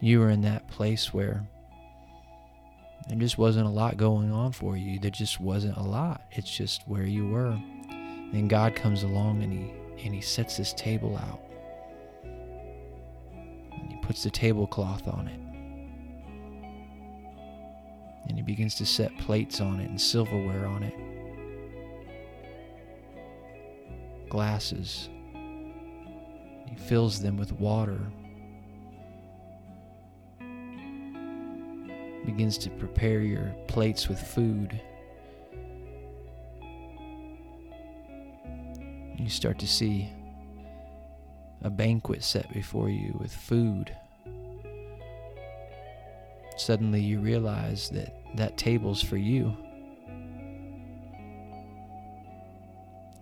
You 0.00 0.20
were 0.20 0.30
in 0.30 0.40
that 0.42 0.68
place 0.68 1.12
where 1.12 1.46
there 3.08 3.18
just 3.18 3.38
wasn't 3.38 3.66
a 3.66 3.70
lot 3.70 3.96
going 3.96 4.32
on 4.32 4.52
for 4.52 4.76
you. 4.76 4.98
There 4.98 5.10
just 5.10 5.40
wasn't 5.40 5.76
a 5.76 5.82
lot. 5.82 6.22
It's 6.32 6.50
just 6.54 6.82
where 6.86 7.04
you 7.04 7.28
were. 7.28 7.58
And 8.32 8.50
God 8.50 8.74
comes 8.74 9.02
along 9.04 9.42
and 9.42 9.52
he 9.52 9.72
and 10.04 10.14
he 10.14 10.20
sets 10.20 10.56
this 10.56 10.72
table 10.74 11.16
out. 11.16 11.40
And 12.24 13.90
he 13.92 13.98
puts 14.02 14.24
the 14.24 14.30
tablecloth 14.30 15.06
on 15.08 15.28
it 15.28 15.40
and 18.28 18.36
he 18.36 18.42
begins 18.42 18.74
to 18.76 18.86
set 18.86 19.16
plates 19.18 19.60
on 19.60 19.80
it 19.80 19.88
and 19.88 20.00
silverware 20.00 20.66
on 20.66 20.82
it, 20.82 20.94
glasses. 24.28 25.08
He 26.68 26.74
fills 26.76 27.20
them 27.20 27.36
with 27.36 27.52
water. 27.52 28.00
Begins 32.26 32.58
to 32.58 32.70
prepare 32.70 33.20
your 33.20 33.54
plates 33.66 34.08
with 34.08 34.20
food. 34.20 34.78
You 39.16 39.30
start 39.30 39.58
to 39.60 39.66
see 39.66 40.10
a 41.62 41.70
banquet 41.70 42.22
set 42.22 42.52
before 42.52 42.90
you 42.90 43.16
with 43.18 43.32
food 43.32 43.96
suddenly 46.56 47.00
you 47.00 47.20
realize 47.20 47.90
that 47.90 48.14
that 48.34 48.56
table's 48.56 49.02
for 49.02 49.16
you. 49.16 49.56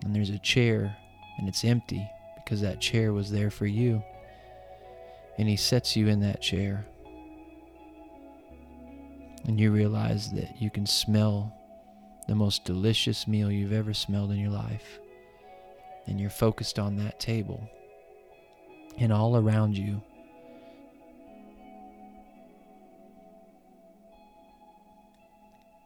And 0.03 0.15
there's 0.15 0.29
a 0.29 0.39
chair, 0.39 0.95
and 1.37 1.47
it's 1.47 1.63
empty 1.63 2.09
because 2.35 2.61
that 2.61 2.79
chair 2.79 3.13
was 3.13 3.31
there 3.31 3.49
for 3.49 3.65
you. 3.65 4.03
And 5.37 5.47
He 5.47 5.57
sets 5.57 5.95
you 5.95 6.07
in 6.07 6.21
that 6.21 6.41
chair. 6.41 6.85
And 9.47 9.59
you 9.59 9.71
realize 9.71 10.31
that 10.31 10.61
you 10.61 10.69
can 10.69 10.85
smell 10.85 11.55
the 12.27 12.35
most 12.35 12.65
delicious 12.65 13.27
meal 13.27 13.51
you've 13.51 13.73
ever 13.73 13.93
smelled 13.93 14.31
in 14.31 14.39
your 14.39 14.51
life. 14.51 14.99
And 16.07 16.19
you're 16.19 16.29
focused 16.29 16.79
on 16.79 16.95
that 16.97 17.19
table. 17.19 17.69
And 18.97 19.13
all 19.13 19.37
around 19.37 19.77
you 19.77 20.01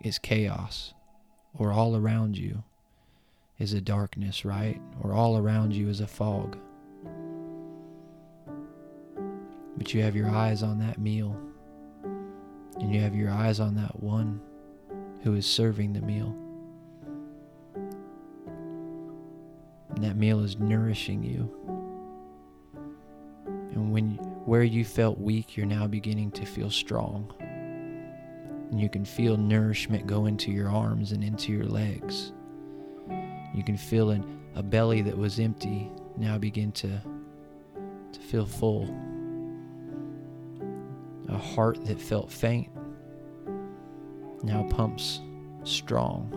is 0.01 0.18
chaos, 0.18 0.94
or 1.54 1.72
all 1.72 1.96
around 1.96 2.38
you 2.38 2.63
is 3.58 3.74
a 3.74 3.82
darkness, 3.82 4.46
right? 4.46 4.80
Or 5.01 5.13
all 5.13 5.38
around 5.38 5.74
you 5.74 5.89
is 5.89 6.00
a 6.00 6.08
fog. 6.08 6.58
But 9.75 9.94
you 9.94 10.01
have 10.01 10.16
your 10.16 10.30
eyes 10.30 10.63
on 10.63 10.80
that 10.80 11.00
meal, 11.00 11.38
and 12.80 12.94
you 12.94 13.02
have 13.02 13.16
your 13.16 13.32
eyes 13.32 13.60
on 13.60 13.76
that 13.76 14.02
one 14.02 14.42
who 15.24 15.36
is 15.36 15.46
serving 15.46 15.94
the 15.94 16.02
meal. 16.02 16.36
And 19.90 20.04
that 20.04 20.16
meal 20.16 20.44
is 20.44 20.58
nourishing 20.58 21.24
you. 21.24 21.54
And 23.46 23.92
when 23.92 24.12
where 24.46 24.64
you 24.64 24.86
felt 24.86 25.20
weak, 25.20 25.58
you're 25.58 25.66
now 25.66 25.88
beginning 25.88 26.32
to 26.32 26.46
feel 26.46 26.72
strong. 26.72 27.34
And 28.72 28.80
you 28.80 28.90
can 28.90 29.04
feel 29.04 29.36
nourishment 29.36 30.08
go 30.08 30.26
into 30.26 30.52
your 30.52 30.70
arms 30.70 31.12
and 31.12 31.24
into 31.24 31.52
your 31.52 31.66
legs. 31.66 32.32
You 33.54 33.64
can 33.64 33.78
feel 33.78 34.12
an, 34.12 34.40
a 34.56 34.64
belly 34.64 35.02
that 35.02 35.18
was 35.18 35.40
empty 35.40 35.92
now 36.18 36.38
begin 36.38 36.72
to, 36.74 37.02
to 38.12 38.20
feel 38.20 38.46
full. 38.46 38.88
A 41.30 41.38
heart 41.38 41.86
that 41.86 42.02
felt 42.02 42.32
faint 42.32 42.70
now 44.44 44.64
pumps 44.70 45.22
strong. 45.64 46.34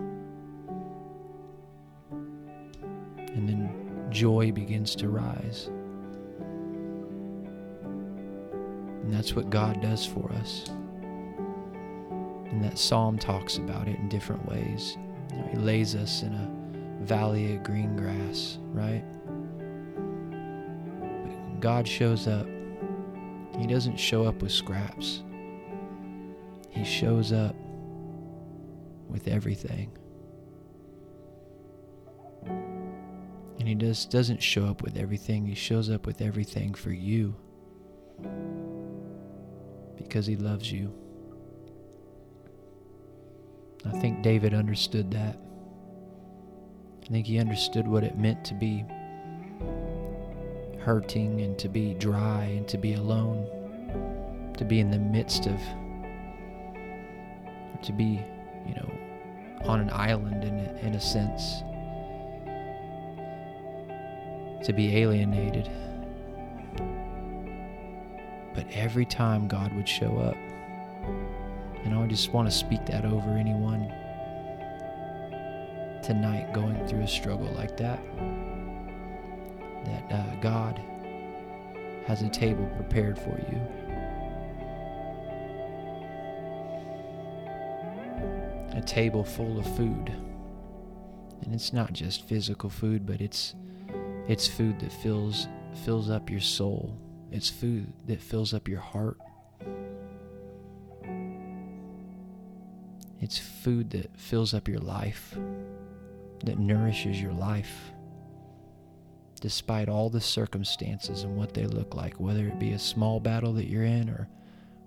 And 3.17 3.49
then 3.49 4.07
joy 4.09 4.51
begins 4.51 4.95
to 4.97 5.09
rise. 5.09 5.69
And 9.01 9.13
that's 9.13 9.33
what 9.35 9.49
God 9.49 9.81
does 9.81 10.05
for 10.05 10.31
us. 10.33 10.65
And 12.49 12.63
that 12.63 12.77
psalm 12.77 13.17
talks 13.17 13.57
about 13.57 13.87
it 13.87 13.97
in 13.97 14.09
different 14.09 14.45
ways. 14.47 14.97
He 15.51 15.57
lays 15.57 15.95
us 15.95 16.21
in 16.21 16.33
a 16.33 17.03
valley 17.03 17.55
of 17.55 17.63
green 17.63 17.95
grass, 17.95 18.59
right? 18.71 19.03
God 21.59 21.87
shows 21.87 22.27
up. 22.27 22.45
Doesn't 23.73 23.97
show 23.97 24.23
up 24.23 24.43
with 24.43 24.51
scraps. 24.51 25.23
He 26.69 26.83
shows 26.85 27.31
up 27.31 27.55
with 29.09 29.27
everything. 29.27 29.89
And 32.45 33.67
he 33.67 33.73
just 33.73 34.11
doesn't 34.11 34.43
show 34.43 34.67
up 34.67 34.83
with 34.83 34.95
everything, 34.95 35.47
he 35.47 35.55
shows 35.55 35.89
up 35.89 36.05
with 36.05 36.21
everything 36.21 36.75
for 36.75 36.91
you 36.91 37.35
because 39.97 40.27
he 40.27 40.35
loves 40.35 40.71
you. 40.71 40.93
I 43.87 43.97
think 43.97 44.21
David 44.21 44.53
understood 44.53 45.09
that. 45.13 45.39
I 47.01 47.07
think 47.07 47.25
he 47.25 47.39
understood 47.39 47.87
what 47.87 48.03
it 48.03 48.19
meant 48.19 48.45
to 48.45 48.53
be 48.53 48.85
hurting 50.79 51.41
and 51.41 51.57
to 51.57 51.69
be 51.69 51.95
dry 51.95 52.43
and 52.43 52.67
to 52.67 52.77
be 52.77 52.93
alone, 52.93 53.47
to 54.57 54.65
be 54.65 54.79
in 54.79 54.91
the 54.91 54.99
midst 54.99 55.45
of, 55.47 55.59
to 57.81 57.91
be, 57.91 58.23
you 58.65 58.75
know, 58.75 58.91
on 59.65 59.79
an 59.79 59.89
island 59.91 60.43
in 60.43 60.59
a, 60.59 60.73
in 60.85 60.95
a 60.95 61.01
sense, 61.01 61.61
to 64.65 64.73
be 64.73 64.97
alienated. 64.97 65.69
But 68.53 68.67
every 68.71 69.05
time 69.05 69.47
God 69.47 69.73
would 69.73 69.89
show 69.89 70.17
up, 70.19 70.35
and 71.83 71.93
I 71.93 72.07
just 72.07 72.31
want 72.31 72.49
to 72.49 72.55
speak 72.55 72.85
that 72.85 73.03
over 73.05 73.31
anyone 73.31 73.91
tonight 76.03 76.53
going 76.53 76.85
through 76.87 77.01
a 77.01 77.07
struggle 77.07 77.51
like 77.55 77.77
that. 77.77 77.99
That 79.85 80.11
uh, 80.11 80.35
God 80.41 80.79
has 82.05 82.21
a 82.21 82.29
table 82.29 82.69
prepared 82.75 83.17
for 83.17 83.39
you. 83.49 83.82
A 88.73 88.81
table 88.81 89.23
full 89.23 89.59
of 89.59 89.77
food. 89.77 90.11
And 91.43 91.53
it's 91.53 91.73
not 91.73 91.93
just 91.93 92.27
physical 92.27 92.69
food, 92.69 93.05
but 93.05 93.21
it's 93.21 93.55
it's 94.27 94.47
food 94.47 94.79
that 94.79 94.91
fills 94.91 95.47
fills 95.83 96.09
up 96.09 96.29
your 96.29 96.39
soul. 96.39 96.97
It's 97.31 97.49
food 97.49 97.91
that 98.07 98.21
fills 98.21 98.53
up 98.53 98.67
your 98.67 98.79
heart. 98.79 99.17
It's 103.19 103.37
food 103.37 103.89
that 103.91 104.17
fills 104.17 104.53
up 104.53 104.67
your 104.67 104.79
life, 104.79 105.33
that 106.43 106.59
nourishes 106.59 107.21
your 107.21 107.31
life, 107.31 107.93
despite 109.39 109.87
all 109.87 110.09
the 110.09 110.19
circumstances 110.19 111.23
and 111.23 111.37
what 111.37 111.53
they 111.53 111.65
look 111.65 111.95
like, 111.95 112.19
whether 112.19 112.47
it 112.47 112.59
be 112.59 112.73
a 112.73 112.79
small 112.79 113.19
battle 113.21 113.53
that 113.53 113.69
you're 113.69 113.85
in 113.85 114.09
or, 114.09 114.27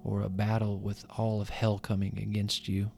or 0.04 0.22
a 0.22 0.28
battle 0.28 0.78
with 0.78 1.04
all 1.16 1.40
of 1.40 1.48
hell 1.48 1.78
coming 1.78 2.18
against 2.20 2.68
you. 2.68 2.90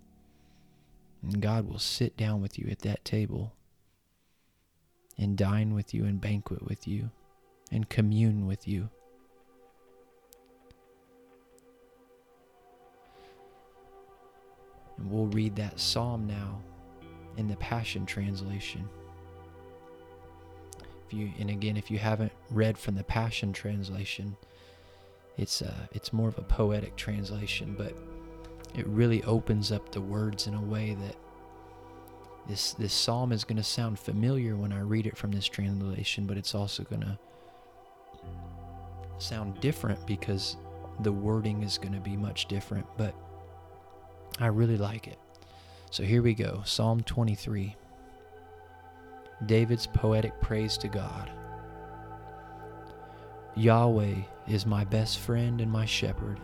And 1.23 1.41
God 1.41 1.69
will 1.69 1.79
sit 1.79 2.17
down 2.17 2.41
with 2.41 2.59
you 2.59 2.69
at 2.71 2.81
that 2.81 3.05
table 3.05 3.53
and 5.17 5.37
dine 5.37 5.75
with 5.75 5.93
you 5.93 6.05
and 6.05 6.21
banquet 6.21 6.65
with 6.65 6.87
you 6.87 7.11
and 7.73 7.89
commune 7.89 8.47
with 8.47 8.69
you. 8.69 8.89
And 14.97 15.11
we'll 15.11 15.27
read 15.27 15.57
that 15.57 15.79
psalm 15.79 16.27
now 16.27 16.61
in 17.37 17.49
the 17.49 17.57
Passion 17.57 18.07
Translation. 18.07 18.89
If 21.07 21.15
you 21.15 21.33
and 21.39 21.49
again 21.49 21.77
if 21.77 21.91
you 21.91 21.99
haven't 21.99 22.33
read 22.51 22.77
from 22.77 22.95
the 22.95 23.05
Passion 23.05 23.53
Translation, 23.53 24.37
it's 25.37 25.63
uh, 25.63 25.87
it's 25.93 26.13
more 26.13 26.29
of 26.29 26.37
a 26.37 26.43
poetic 26.43 26.97
translation, 26.97 27.75
but 27.79 27.95
it 28.75 28.87
really 28.87 29.23
opens 29.25 29.73
up 29.73 29.91
the 29.93 30.01
words 30.01 30.47
in 30.47 30.55
a 30.55 30.61
way 30.61 30.95
that 30.95 31.17
this 32.49 32.73
this 32.73 32.95
psalm 32.95 33.33
is 33.33 33.45
going 33.45 33.57
to 33.57 33.63
sound 33.63 33.99
familiar 33.99 34.57
when 34.57 34.73
I 34.73 34.81
read 34.81 35.07
it 35.07 35.17
from 35.17 35.31
this 35.33 35.47
translation, 35.47 36.27
but 36.27 36.39
it's 36.39 36.55
also 36.55 36.83
going 36.85 37.03
to 37.03 37.19
sound 39.19 39.61
different 39.61 40.05
because 40.07 40.57
the 41.01 41.13
wording 41.13 41.63
is 41.63 41.79
going 41.79 41.93
to 41.93 42.01
be 42.01 42.17
much 42.17 42.47
different, 42.47 42.87
but 42.97 43.15
I 44.41 44.47
really 44.47 44.79
like 44.79 45.07
it. 45.07 45.19
So 45.91 46.03
here 46.03 46.23
we 46.23 46.35
go 46.35 46.63
Psalm 46.65 47.03
23. 47.03 47.77
David's 49.47 49.87
poetic 49.87 50.41
praise 50.41 50.77
to 50.79 50.89
God. 50.89 51.31
Yahweh 53.57 54.15
is 54.49 54.67
my 54.67 54.85
best 54.85 55.19
friend 55.19 55.61
and 55.61 55.71
my 55.71 55.85
shepherd. 55.85 56.39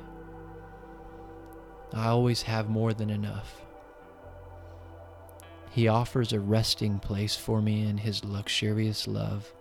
I 1.95 2.09
always 2.09 2.43
have 2.43 2.69
more 2.69 2.93
than 2.93 3.09
enough. 3.09 3.63
He 5.71 5.87
offers 5.87 6.33
a 6.33 6.41
resting 6.41 6.99
place 6.99 7.37
for 7.37 7.63
me 7.63 7.87
in 7.87 7.99
His 7.99 8.25
luxurious 8.25 9.07
love. 9.07 9.53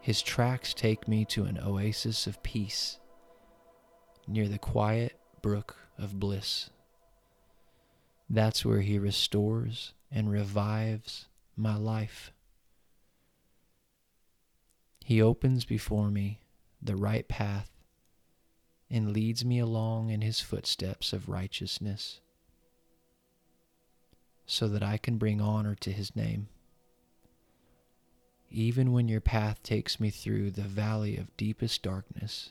His 0.00 0.22
tracks 0.22 0.72
take 0.72 1.08
me 1.08 1.24
to 1.26 1.44
an 1.44 1.58
oasis 1.58 2.28
of 2.28 2.42
peace 2.44 3.00
near 4.28 4.46
the 4.46 4.58
quiet 4.58 5.18
brook 5.42 5.76
of 5.98 6.20
bliss. 6.20 6.70
That's 8.30 8.64
where 8.64 8.80
He 8.80 8.96
restores 8.98 9.94
and 10.12 10.30
revives 10.30 11.26
my 11.56 11.76
life. 11.76 12.32
He 15.04 15.20
opens 15.20 15.64
before 15.64 16.10
me 16.10 16.38
the 16.80 16.96
right 16.96 17.26
path 17.26 17.70
and 18.90 19.12
leads 19.12 19.44
me 19.44 19.58
along 19.58 20.10
in 20.10 20.20
His 20.20 20.40
footsteps 20.40 21.12
of 21.12 21.28
righteousness 21.28 22.20
so 24.46 24.66
that 24.68 24.82
I 24.82 24.96
can 24.96 25.18
bring 25.18 25.40
honor 25.40 25.74
to 25.76 25.92
His 25.92 26.16
name. 26.16 26.48
Even 28.50 28.92
when 28.92 29.08
your 29.08 29.20
path 29.20 29.62
takes 29.62 30.00
me 30.00 30.08
through 30.08 30.52
the 30.52 30.62
valley 30.62 31.18
of 31.18 31.36
deepest 31.36 31.82
darkness, 31.82 32.50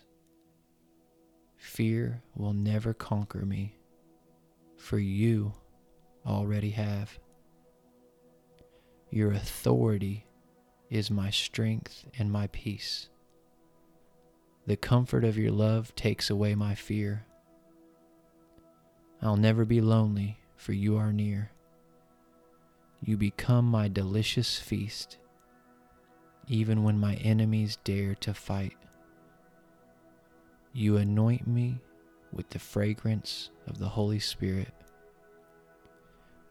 fear 1.58 2.22
will 2.36 2.54
never 2.54 2.94
conquer 2.94 3.46
me, 3.46 3.76
for 4.78 5.00
you 5.00 5.54
already 6.24 6.70
have. 6.70 7.18
Your 9.10 9.32
authority 9.32 10.28
is 10.92 11.10
my 11.10 11.32
strength 11.32 12.06
and 12.20 12.32
my 12.32 12.48
peace. 12.48 13.10
The 14.68 14.76
comfort 14.76 15.24
of 15.24 15.38
your 15.38 15.52
love 15.52 15.96
takes 15.96 16.30
away 16.30 16.54
my 16.54 16.76
fear. 16.76 17.26
I'll 19.22 19.38
never 19.38 19.64
be 19.64 19.80
lonely, 19.80 20.40
for 20.58 20.74
you 20.74 20.98
are 20.98 21.14
near. 21.14 21.52
You 23.02 23.16
become 23.16 23.64
my 23.64 23.88
delicious 23.88 24.60
feast, 24.60 25.20
even 26.50 26.84
when 26.84 27.00
my 27.00 27.16
enemies 27.16 27.78
dare 27.86 28.14
to 28.16 28.34
fight. 28.34 28.76
You 30.74 30.98
anoint 30.98 31.48
me 31.48 31.80
with 32.34 32.50
the 32.50 32.60
fragrance 32.60 33.52
of 33.68 33.80
the 33.80 33.88
Holy 33.88 34.20
Spirit. 34.20 34.74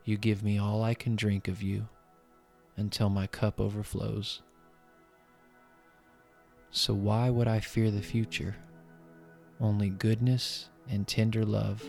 You 0.07 0.17
give 0.17 0.43
me 0.43 0.59
all 0.59 0.83
I 0.83 0.95
can 0.95 1.17
drink 1.17 1.49
of 1.49 1.63
you 1.63 1.87
until 2.79 3.11
my 3.11 3.27
cup 3.27 3.61
overflows. 3.61 4.41
So 6.71 6.95
why 6.95 7.31
would 7.31 7.49
I 7.49 7.61
fear 7.61 7.91
the 7.91 8.03
future? 8.03 8.57
Only 9.61 9.89
goodness 9.89 10.69
and 10.89 11.07
tender 11.07 11.45
love 11.45 11.83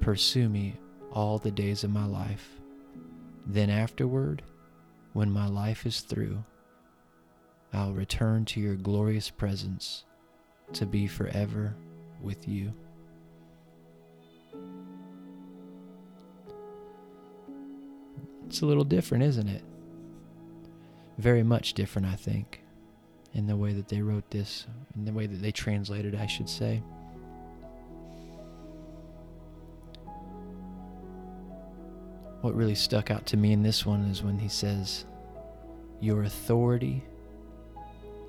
pursue 0.00 0.48
me 0.48 0.76
all 1.12 1.38
the 1.38 1.50
days 1.50 1.84
of 1.84 1.90
my 1.90 2.06
life. 2.06 2.48
Then 3.46 3.68
afterward, 3.68 4.42
when 5.12 5.30
my 5.30 5.46
life 5.46 5.86
is 5.86 6.00
through, 6.00 6.42
I'll 7.72 7.92
return 7.92 8.44
to 8.46 8.60
your 8.60 8.74
glorious 8.74 9.30
presence 9.30 10.04
to 10.72 10.86
be 10.86 11.06
forever 11.06 11.74
with 12.22 12.48
you. 12.48 12.72
It's 18.46 18.62
a 18.62 18.66
little 18.66 18.84
different, 18.84 19.22
isn't 19.24 19.48
it? 19.48 19.62
Very 21.18 21.42
much 21.42 21.74
different, 21.74 22.08
I 22.08 22.16
think, 22.16 22.59
in 23.34 23.46
the 23.46 23.56
way 23.56 23.72
that 23.72 23.88
they 23.88 24.02
wrote 24.02 24.28
this, 24.30 24.66
in 24.96 25.04
the 25.04 25.12
way 25.12 25.26
that 25.26 25.40
they 25.40 25.52
translated, 25.52 26.14
I 26.14 26.26
should 26.26 26.48
say. 26.48 26.82
What 32.40 32.54
really 32.54 32.74
stuck 32.74 33.10
out 33.10 33.26
to 33.26 33.36
me 33.36 33.52
in 33.52 33.62
this 33.62 33.84
one 33.84 34.02
is 34.06 34.22
when 34.22 34.38
he 34.38 34.48
says, 34.48 35.04
Your 36.00 36.22
authority 36.22 37.04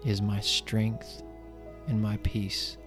is 0.06 0.22
my 0.22 0.40
strength 0.40 1.24
and 1.88 2.02
my 2.02 2.18
peace. 2.18 2.78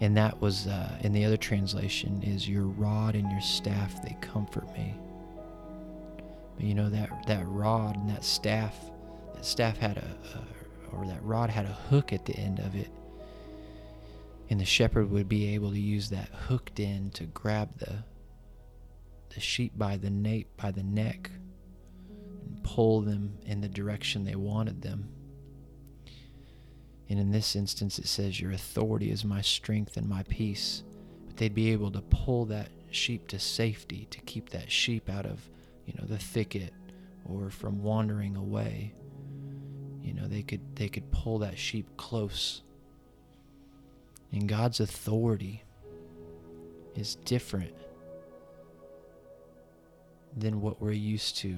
And 0.00 0.16
that 0.16 0.40
was 0.40 0.66
uh, 0.66 0.98
in 1.02 1.12
the 1.12 1.24
other 1.24 1.36
translation 1.36 2.22
is 2.22 2.48
your 2.48 2.64
rod 2.64 3.14
and 3.14 3.30
your 3.30 3.40
staff 3.40 4.02
they 4.02 4.16
comfort 4.20 4.72
me. 4.72 4.94
But 6.56 6.64
you 6.64 6.74
know 6.74 6.90
that 6.90 7.26
that 7.26 7.44
rod 7.46 7.96
and 7.96 8.08
that 8.10 8.24
staff, 8.24 8.76
that 9.34 9.44
staff 9.44 9.76
had 9.76 9.98
a, 9.98 10.38
a 10.38 10.59
or 10.92 11.06
that 11.06 11.22
rod 11.22 11.50
had 11.50 11.66
a 11.66 11.72
hook 11.72 12.12
at 12.12 12.24
the 12.24 12.36
end 12.36 12.58
of 12.58 12.74
it. 12.74 12.90
And 14.48 14.60
the 14.60 14.64
shepherd 14.64 15.10
would 15.10 15.28
be 15.28 15.54
able 15.54 15.70
to 15.70 15.78
use 15.78 16.10
that 16.10 16.28
hooked 16.28 16.80
end 16.80 17.14
to 17.14 17.24
grab 17.26 17.78
the 17.78 18.04
the 19.34 19.40
sheep 19.40 19.72
by 19.76 19.96
the 19.96 20.10
nape 20.10 20.48
by 20.56 20.72
the 20.72 20.82
neck 20.82 21.30
and 22.08 22.62
pull 22.64 23.00
them 23.00 23.38
in 23.46 23.60
the 23.60 23.68
direction 23.68 24.24
they 24.24 24.34
wanted 24.34 24.82
them. 24.82 25.08
And 27.08 27.18
in 27.18 27.32
this 27.32 27.56
instance, 27.56 27.98
it 27.98 28.06
says, 28.06 28.40
Your 28.40 28.52
authority 28.52 29.10
is 29.10 29.24
my 29.24 29.40
strength 29.40 29.96
and 29.96 30.08
my 30.08 30.22
peace. 30.24 30.84
But 31.26 31.36
they'd 31.36 31.54
be 31.54 31.72
able 31.72 31.90
to 31.90 32.02
pull 32.02 32.44
that 32.46 32.68
sheep 32.90 33.26
to 33.28 33.38
safety, 33.38 34.06
to 34.10 34.20
keep 34.20 34.50
that 34.50 34.70
sheep 34.70 35.08
out 35.08 35.26
of, 35.26 35.48
you 35.86 35.94
know, 35.98 36.06
the 36.06 36.18
thicket 36.18 36.72
or 37.24 37.50
from 37.50 37.82
wandering 37.82 38.36
away. 38.36 38.94
You 40.02 40.14
know, 40.14 40.26
they 40.26 40.42
could 40.42 40.76
they 40.76 40.88
could 40.88 41.10
pull 41.10 41.38
that 41.38 41.58
sheep 41.58 41.86
close. 41.96 42.62
And 44.32 44.48
God's 44.48 44.80
authority 44.80 45.64
is 46.94 47.16
different 47.16 47.74
than 50.36 50.60
what 50.60 50.80
we're 50.80 50.92
used 50.92 51.36
to 51.38 51.56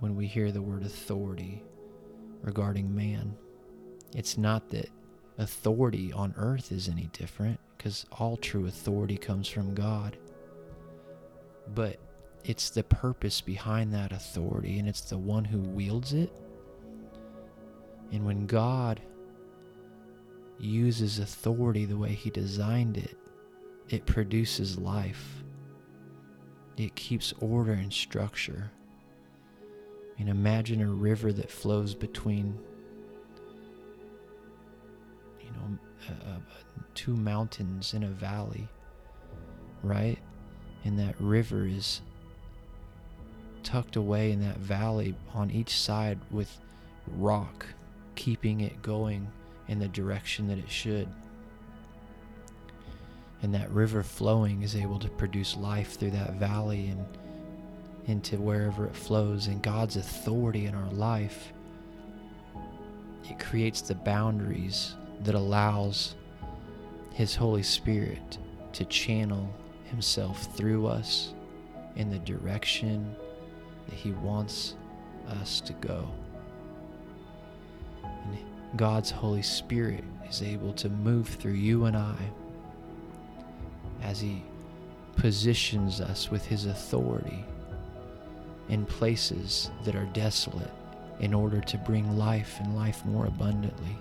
when 0.00 0.16
we 0.16 0.26
hear 0.26 0.50
the 0.50 0.62
word 0.62 0.82
authority 0.82 1.62
regarding 2.42 2.94
man. 2.94 3.36
It's 4.14 4.38
not 4.38 4.70
that 4.70 4.88
authority 5.38 6.12
on 6.12 6.34
earth 6.36 6.72
is 6.72 6.88
any 6.88 7.10
different, 7.12 7.58
because 7.76 8.06
all 8.12 8.36
true 8.36 8.66
authority 8.66 9.18
comes 9.18 9.48
from 9.48 9.74
God. 9.74 10.16
But 11.74 11.98
it's 12.44 12.70
the 12.70 12.84
purpose 12.84 13.40
behind 13.40 13.92
that 13.92 14.12
authority, 14.12 14.78
and 14.78 14.88
it's 14.88 15.02
the 15.02 15.18
one 15.18 15.44
who 15.44 15.58
wields 15.58 16.12
it. 16.12 16.32
And 18.12 18.24
when 18.24 18.46
God 18.46 19.00
uses 20.58 21.18
authority 21.18 21.84
the 21.84 21.96
way 21.96 22.12
He 22.12 22.30
designed 22.30 22.96
it, 22.96 23.16
it 23.88 24.06
produces 24.06 24.78
life. 24.78 25.42
It 26.76 26.94
keeps 26.94 27.32
order 27.40 27.72
and 27.72 27.92
structure. 27.92 28.70
Mean, 30.18 30.28
imagine 30.28 30.80
a 30.80 30.88
river 30.88 31.32
that 31.32 31.50
flows 31.50 31.94
between, 31.94 32.58
you 35.40 35.50
know, 35.50 35.78
uh, 36.08 36.38
two 36.94 37.14
mountains 37.14 37.92
in 37.92 38.02
a 38.04 38.08
valley, 38.08 38.66
right? 39.82 40.18
And 40.84 40.98
that 40.98 41.20
river 41.20 41.66
is 41.66 42.00
tucked 43.62 43.96
away 43.96 44.32
in 44.32 44.40
that 44.40 44.58
valley 44.58 45.14
on 45.34 45.50
each 45.50 45.78
side 45.78 46.18
with 46.30 46.58
rock, 47.08 47.66
keeping 48.16 48.62
it 48.62 48.82
going 48.82 49.30
in 49.68 49.78
the 49.78 49.88
direction 49.88 50.48
that 50.48 50.58
it 50.58 50.70
should. 50.70 51.08
And 53.42 53.54
that 53.54 53.70
river 53.70 54.02
flowing 54.02 54.62
is 54.62 54.74
able 54.74 54.98
to 54.98 55.08
produce 55.08 55.56
life 55.56 55.98
through 55.98 56.12
that 56.12 56.34
valley 56.34 56.88
and 56.88 57.04
into 58.06 58.36
wherever 58.38 58.86
it 58.86 58.96
flows. 58.96 59.46
And 59.46 59.62
God's 59.62 59.96
authority 59.96 60.66
in 60.66 60.74
our 60.74 60.90
life, 60.90 61.52
it 63.24 63.38
creates 63.38 63.82
the 63.82 63.94
boundaries 63.94 64.94
that 65.22 65.34
allows 65.34 66.14
His 67.12 67.36
Holy 67.36 67.62
Spirit 67.62 68.38
to 68.72 68.84
channel 68.86 69.48
Himself 69.84 70.56
through 70.56 70.86
us 70.86 71.34
in 71.96 72.10
the 72.10 72.18
direction 72.20 73.14
that 73.86 73.94
He 73.94 74.12
wants 74.12 74.74
us 75.40 75.60
to 75.62 75.72
go. 75.74 76.08
God's 78.74 79.10
Holy 79.10 79.42
Spirit 79.42 80.04
is 80.28 80.42
able 80.42 80.72
to 80.74 80.88
move 80.88 81.28
through 81.28 81.52
you 81.52 81.84
and 81.84 81.96
I 81.96 82.16
as 84.02 84.20
He 84.20 84.42
positions 85.16 86.00
us 86.00 86.30
with 86.30 86.44
His 86.44 86.66
authority 86.66 87.44
in 88.68 88.84
places 88.84 89.70
that 89.84 89.94
are 89.94 90.06
desolate 90.06 90.72
in 91.20 91.32
order 91.32 91.60
to 91.60 91.78
bring 91.78 92.18
life 92.18 92.58
and 92.60 92.76
life 92.76 93.04
more 93.04 93.26
abundantly. 93.26 93.96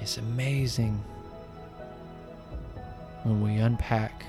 It's 0.00 0.18
amazing 0.18 1.02
when 3.22 3.40
we 3.42 3.56
unpack 3.56 4.24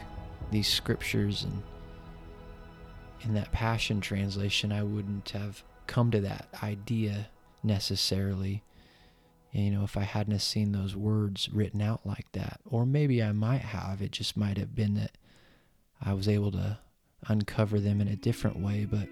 these 0.52 0.68
scriptures 0.68 1.44
and 1.44 1.64
in 3.24 3.34
that 3.36 3.52
passion 3.52 4.02
translation 4.02 4.72
I 4.72 4.84
wouldn't 4.84 5.30
have 5.30 5.64
come 5.88 6.12
to 6.12 6.22
that 6.22 6.48
idea 6.64 7.28
necessarily 7.64 8.64
you 9.52 9.70
know 9.70 9.84
if 9.84 9.98
I 9.98 10.04
hadn't 10.04 10.40
seen 10.40 10.72
those 10.72 10.96
words 10.96 11.50
written 11.52 11.82
out 11.82 12.02
like 12.06 12.32
that 12.32 12.60
or 12.66 12.86
maybe 12.86 13.22
I 13.22 13.32
might 13.32 13.62
have 13.62 14.02
it 14.02 14.12
just 14.12 14.38
might 14.38 14.58
have 14.58 14.76
been 14.76 14.96
that 14.96 15.12
I 16.04 16.14
was 16.14 16.28
able 16.28 16.52
to 16.54 16.80
uncover 17.28 17.80
them 17.80 18.02
in 18.02 18.08
a 18.08 18.16
different 18.16 18.60
way, 18.60 18.86
but 18.90 19.08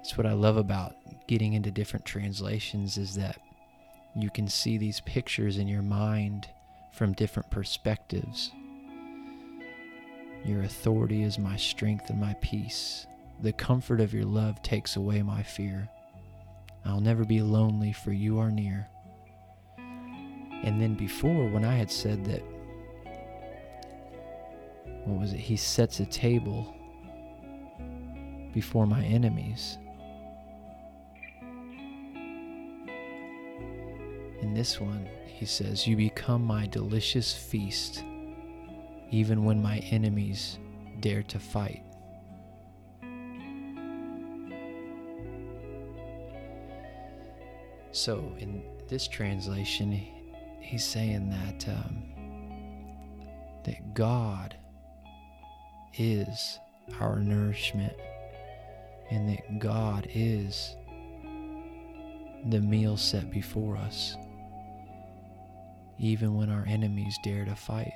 it's 0.00 0.16
what 0.16 0.26
I 0.26 0.32
love 0.32 0.56
about 0.56 0.94
getting 1.28 1.52
into 1.52 1.70
different 1.70 2.04
translations 2.04 2.96
is 2.98 3.14
that 3.14 3.40
you 4.16 4.30
can 4.30 4.48
see 4.48 4.78
these 4.78 5.00
pictures 5.00 5.58
in 5.58 5.68
your 5.68 5.82
mind 5.82 6.48
from 6.92 7.12
different 7.12 7.50
perspectives. 7.50 8.50
Your 10.44 10.62
authority 10.62 11.22
is 11.22 11.38
my 11.38 11.56
strength 11.56 12.10
and 12.10 12.20
my 12.20 12.34
peace. 12.40 13.06
The 13.40 13.52
comfort 13.52 14.00
of 14.00 14.14
your 14.14 14.24
love 14.24 14.62
takes 14.62 14.96
away 14.96 15.22
my 15.22 15.42
fear. 15.42 15.88
I'll 16.84 17.00
never 17.00 17.24
be 17.24 17.42
lonely, 17.42 17.92
for 17.92 18.12
you 18.12 18.38
are 18.38 18.50
near. 18.50 18.88
And 19.78 20.80
then 20.80 20.94
before, 20.94 21.48
when 21.48 21.64
I 21.64 21.74
had 21.74 21.90
said 21.90 22.24
that 22.26 22.42
what 25.04 25.20
was 25.20 25.32
it? 25.32 25.40
He 25.40 25.56
sets 25.56 26.00
a 26.00 26.06
table 26.06 26.74
before 28.52 28.86
my 28.86 29.02
enemies. 29.04 29.78
In 34.42 34.52
this 34.54 34.78
one, 34.80 35.08
he 35.26 35.46
says, 35.46 35.86
You 35.86 35.96
become 35.96 36.42
my 36.42 36.66
delicious 36.66 37.32
feast, 37.32 38.04
even 39.10 39.44
when 39.44 39.62
my 39.62 39.78
enemies 39.90 40.58
dare 41.00 41.22
to 41.24 41.38
fight. 41.38 41.82
So, 47.92 48.32
in 48.38 48.62
this 48.88 49.08
translation, 49.08 49.92
he's 50.60 50.84
saying 50.84 51.30
that 51.30 51.68
um, 51.68 52.02
that 53.64 53.94
God 53.94 54.54
is 55.94 56.58
our 57.00 57.18
nourishment 57.18 57.92
and 59.10 59.28
that 59.28 59.58
God 59.58 60.06
is 60.14 60.76
the 62.50 62.60
meal 62.60 62.96
set 62.96 63.30
before 63.30 63.76
us, 63.76 64.16
even 65.98 66.34
when 66.34 66.50
our 66.50 66.64
enemies 66.68 67.18
dare 67.24 67.44
to 67.44 67.54
fight. 67.54 67.92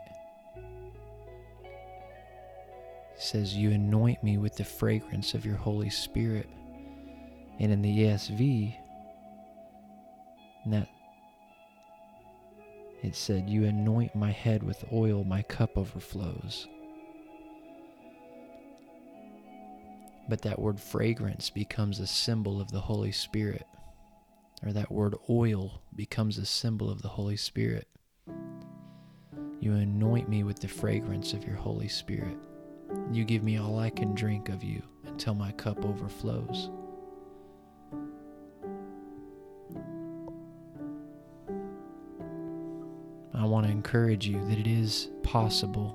He 3.15 3.21
says, 3.21 3.55
You 3.55 3.71
anoint 3.73 4.23
me 4.25 4.39
with 4.39 4.57
the 4.57 4.65
fragrance 4.65 5.35
of 5.35 5.45
your 5.45 5.57
Holy 5.57 5.91
Spirit. 5.91 6.49
And 7.61 7.71
in 7.71 7.83
the 7.83 7.99
ESV, 7.99 8.75
that 10.67 10.89
it 13.03 13.17
said, 13.17 13.51
You 13.51 13.65
anoint 13.65 14.15
my 14.15 14.31
head 14.31 14.63
with 14.63 14.85
oil, 14.93 15.25
my 15.25 15.43
cup 15.43 15.77
overflows. 15.77 16.69
But 20.29 20.43
that 20.43 20.61
word 20.61 20.79
fragrance 20.79 21.51
becomes 21.51 21.99
a 21.99 22.07
symbol 22.07 22.61
of 22.61 22.71
the 22.71 22.81
Holy 22.81 23.11
Spirit, 23.11 23.67
or 24.65 24.73
that 24.73 24.93
word 24.93 25.17
oil 25.29 25.83
becomes 25.97 26.39
a 26.39 26.47
symbol 26.47 26.91
of 26.91 27.03
the 27.03 27.09
Holy 27.09 27.37
Spirit. 27.37 27.89
You 29.61 29.73
anoint 29.73 30.29
me 30.29 30.45
with 30.45 30.61
the 30.61 30.69
fragrance 30.69 31.33
of 31.33 31.45
your 31.45 31.57
Holy 31.57 31.89
Spirit. 31.89 32.39
You 33.11 33.25
give 33.25 33.43
me 33.43 33.59
all 33.59 33.79
I 33.79 33.91
can 33.91 34.15
drink 34.15 34.49
of 34.49 34.63
you 34.63 34.83
until 35.07 35.35
my 35.35 35.51
cup 35.53 35.85
overflows. 35.85 36.71
Want 43.53 43.67
to 43.67 43.71
encourage 43.71 44.27
you 44.27 44.43
that 44.49 44.59
it 44.59 44.67
is 44.67 45.11
possible, 45.23 45.95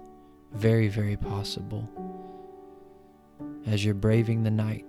very, 0.53 0.87
very 0.87 1.17
possible 1.17 1.89
as 3.65 3.83
you're 3.83 3.95
braving 3.95 4.43
the 4.43 4.51
night, 4.51 4.85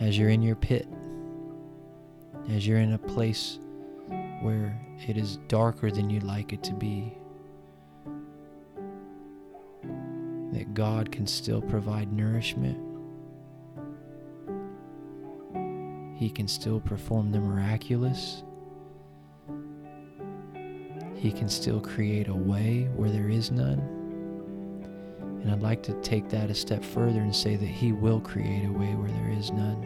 as 0.00 0.16
you're 0.16 0.30
in 0.30 0.40
your 0.40 0.56
pit, 0.56 0.88
as 2.48 2.66
you're 2.66 2.78
in 2.78 2.94
a 2.94 2.98
place 2.98 3.58
where 4.40 4.80
it 5.06 5.18
is 5.18 5.36
darker 5.48 5.90
than 5.90 6.08
you'd 6.08 6.22
like 6.22 6.54
it 6.54 6.62
to 6.62 6.72
be, 6.72 7.12
that 10.54 10.72
God 10.72 11.12
can 11.12 11.26
still 11.26 11.60
provide 11.60 12.10
nourishment. 12.10 12.78
He 16.16 16.30
can 16.30 16.48
still 16.48 16.80
perform 16.80 17.32
the 17.32 17.40
miraculous. 17.40 18.44
He 21.20 21.30
can 21.30 21.50
still 21.50 21.80
create 21.80 22.28
a 22.28 22.34
way 22.34 22.88
where 22.96 23.10
there 23.10 23.28
is 23.28 23.50
none. 23.50 23.78
And 25.42 25.52
I'd 25.52 25.60
like 25.60 25.82
to 25.82 25.92
take 26.00 26.30
that 26.30 26.48
a 26.48 26.54
step 26.54 26.82
further 26.82 27.20
and 27.20 27.36
say 27.36 27.56
that 27.56 27.66
He 27.66 27.92
will 27.92 28.20
create 28.20 28.64
a 28.64 28.72
way 28.72 28.94
where 28.94 29.10
there 29.10 29.28
is 29.28 29.50
none. 29.50 29.84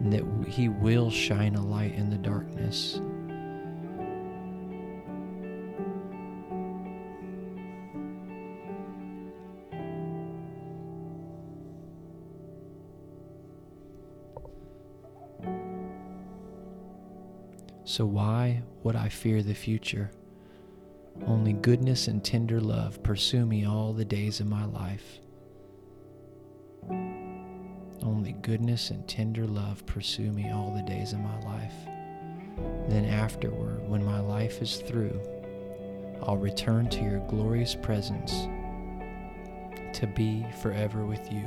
And 0.00 0.10
that 0.10 0.48
He 0.48 0.70
will 0.70 1.10
shine 1.10 1.54
a 1.54 1.62
light 1.62 1.94
in 1.96 2.08
the 2.08 2.16
darkness. 2.16 2.98
So 18.00 18.06
why 18.06 18.62
would 18.82 18.96
I 18.96 19.10
fear 19.10 19.42
the 19.42 19.52
future? 19.52 20.10
Only 21.26 21.52
goodness 21.52 22.08
and 22.08 22.24
tender 22.24 22.58
love 22.58 23.02
pursue 23.02 23.44
me 23.44 23.66
all 23.66 23.92
the 23.92 24.06
days 24.06 24.40
of 24.40 24.46
my 24.46 24.64
life. 24.64 25.20
Only 28.02 28.32
goodness 28.40 28.88
and 28.88 29.06
tender 29.06 29.46
love 29.46 29.84
pursue 29.84 30.32
me 30.32 30.50
all 30.50 30.74
the 30.74 30.80
days 30.80 31.12
of 31.12 31.18
my 31.18 31.38
life. 31.40 31.74
Then 32.88 33.04
afterward, 33.04 33.86
when 33.86 34.02
my 34.02 34.20
life 34.20 34.62
is 34.62 34.76
through, 34.76 35.20
I'll 36.22 36.38
return 36.38 36.88
to 36.88 37.02
your 37.02 37.20
glorious 37.28 37.74
presence 37.74 38.32
to 39.92 40.06
be 40.16 40.46
forever 40.62 41.04
with 41.04 41.30
you. 41.30 41.44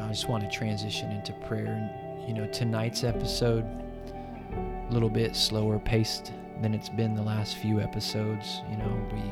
I 0.00 0.08
just 0.08 0.30
want 0.30 0.50
to 0.50 0.58
transition 0.58 1.10
into 1.10 1.34
prayer 1.46 2.08
you 2.26 2.34
know, 2.34 2.46
tonight's 2.52 3.04
episode 3.04 3.64
a 4.54 4.92
little 4.92 5.10
bit 5.10 5.36
slower 5.36 5.78
paced 5.78 6.32
than 6.60 6.74
it's 6.74 6.88
been 6.88 7.14
the 7.14 7.22
last 7.22 7.56
few 7.56 7.80
episodes. 7.80 8.62
You 8.70 8.76
know, 8.76 9.08
we 9.12 9.22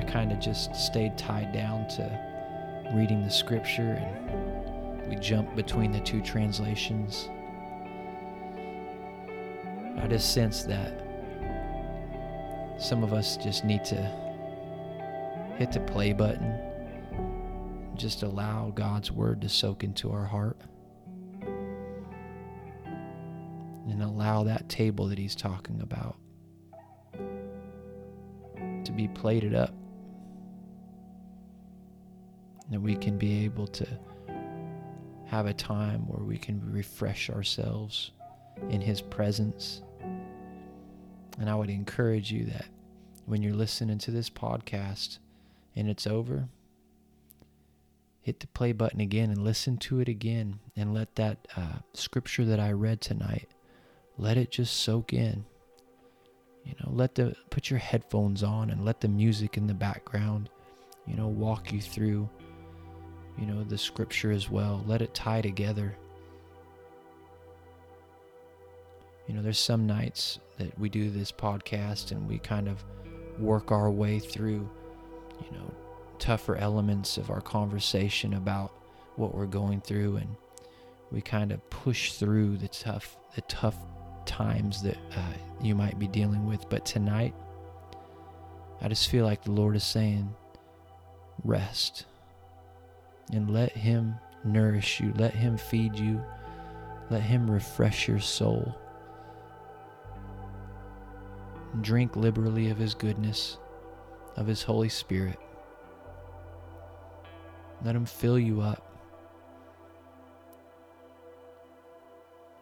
I 0.00 0.04
kind 0.04 0.30
of 0.30 0.38
just 0.38 0.74
stayed 0.74 1.16
tied 1.16 1.52
down 1.52 1.88
to 1.88 2.90
reading 2.94 3.22
the 3.22 3.30
scripture 3.30 3.98
and 4.00 5.08
we 5.08 5.16
jumped 5.16 5.56
between 5.56 5.92
the 5.92 6.00
two 6.00 6.20
translations. 6.20 7.30
I 9.98 10.06
just 10.08 10.34
sense 10.34 10.64
that 10.64 11.02
some 12.78 13.02
of 13.02 13.12
us 13.12 13.36
just 13.38 13.64
need 13.64 13.84
to 13.86 13.96
hit 15.56 15.72
the 15.72 15.80
play 15.80 16.12
button, 16.12 16.60
just 17.94 18.22
allow 18.22 18.70
God's 18.74 19.10
word 19.10 19.40
to 19.40 19.48
soak 19.48 19.82
into 19.82 20.12
our 20.12 20.26
heart. 20.26 20.58
And 23.96 24.04
allow 24.04 24.44
that 24.44 24.68
table 24.68 25.06
that 25.06 25.16
he's 25.16 25.34
talking 25.34 25.80
about 25.80 26.16
to 28.84 28.92
be 28.92 29.08
plated 29.08 29.54
up. 29.54 29.72
That 32.70 32.80
we 32.82 32.94
can 32.94 33.16
be 33.16 33.44
able 33.46 33.66
to 33.68 33.86
have 35.24 35.46
a 35.46 35.54
time 35.54 36.06
where 36.08 36.22
we 36.22 36.36
can 36.36 36.60
refresh 36.70 37.30
ourselves 37.30 38.10
in 38.68 38.82
his 38.82 39.00
presence. 39.00 39.80
And 41.38 41.48
I 41.48 41.54
would 41.54 41.70
encourage 41.70 42.30
you 42.30 42.44
that 42.46 42.66
when 43.24 43.42
you're 43.42 43.54
listening 43.54 43.96
to 44.00 44.10
this 44.10 44.28
podcast 44.28 45.20
and 45.74 45.88
it's 45.88 46.06
over, 46.06 46.50
hit 48.20 48.40
the 48.40 48.46
play 48.48 48.72
button 48.72 49.00
again 49.00 49.30
and 49.30 49.42
listen 49.42 49.78
to 49.78 50.00
it 50.00 50.08
again 50.08 50.58
and 50.76 50.92
let 50.92 51.14
that 51.14 51.48
uh, 51.56 51.78
scripture 51.94 52.44
that 52.44 52.60
I 52.60 52.72
read 52.72 53.00
tonight 53.00 53.48
let 54.18 54.36
it 54.36 54.50
just 54.50 54.78
soak 54.78 55.12
in. 55.12 55.44
You 56.64 56.74
know, 56.80 56.90
let 56.92 57.14
the 57.14 57.36
put 57.50 57.70
your 57.70 57.78
headphones 57.78 58.42
on 58.42 58.70
and 58.70 58.84
let 58.84 59.00
the 59.00 59.08
music 59.08 59.56
in 59.56 59.66
the 59.66 59.74
background, 59.74 60.50
you 61.06 61.14
know, 61.14 61.28
walk 61.28 61.72
you 61.72 61.80
through, 61.80 62.28
you 63.38 63.46
know, 63.46 63.62
the 63.62 63.78
scripture 63.78 64.32
as 64.32 64.50
well. 64.50 64.82
Let 64.86 65.02
it 65.02 65.14
tie 65.14 65.42
together. 65.42 65.96
You 69.28 69.34
know, 69.34 69.42
there's 69.42 69.58
some 69.58 69.86
nights 69.86 70.40
that 70.58 70.76
we 70.78 70.88
do 70.88 71.10
this 71.10 71.30
podcast 71.30 72.10
and 72.10 72.28
we 72.28 72.38
kind 72.38 72.68
of 72.68 72.84
work 73.38 73.70
our 73.70 73.90
way 73.90 74.18
through, 74.18 74.68
you 75.40 75.58
know, 75.58 75.72
tougher 76.18 76.56
elements 76.56 77.18
of 77.18 77.30
our 77.30 77.40
conversation 77.40 78.34
about 78.34 78.72
what 79.16 79.34
we're 79.34 79.46
going 79.46 79.80
through 79.80 80.16
and 80.16 80.36
we 81.10 81.20
kind 81.20 81.52
of 81.52 81.70
push 81.70 82.12
through 82.12 82.56
the 82.56 82.68
tough 82.68 83.16
the 83.34 83.40
tough 83.42 83.76
times 84.26 84.82
that 84.82 84.98
uh, 85.16 85.32
you 85.62 85.74
might 85.74 85.98
be 85.98 86.06
dealing 86.08 86.46
with. 86.46 86.68
But 86.68 86.84
tonight, 86.84 87.34
I 88.80 88.88
just 88.88 89.08
feel 89.08 89.24
like 89.24 89.42
the 89.42 89.52
Lord 89.52 89.76
is 89.76 89.84
saying, 89.84 90.34
rest 91.44 92.04
and 93.32 93.50
let 93.50 93.72
Him 93.72 94.16
nourish 94.44 95.00
you, 95.00 95.12
let 95.16 95.34
Him 95.34 95.56
feed 95.56 95.96
you, 95.96 96.22
let 97.10 97.22
Him 97.22 97.50
refresh 97.50 98.08
your 98.08 98.20
soul. 98.20 98.76
Drink 101.80 102.16
liberally 102.16 102.70
of 102.70 102.78
His 102.78 102.94
goodness, 102.94 103.58
of 104.36 104.46
His 104.46 104.62
Holy 104.62 104.88
Spirit. 104.88 105.38
Let 107.84 107.96
Him 107.96 108.06
fill 108.06 108.38
you 108.38 108.60
up. 108.60 108.85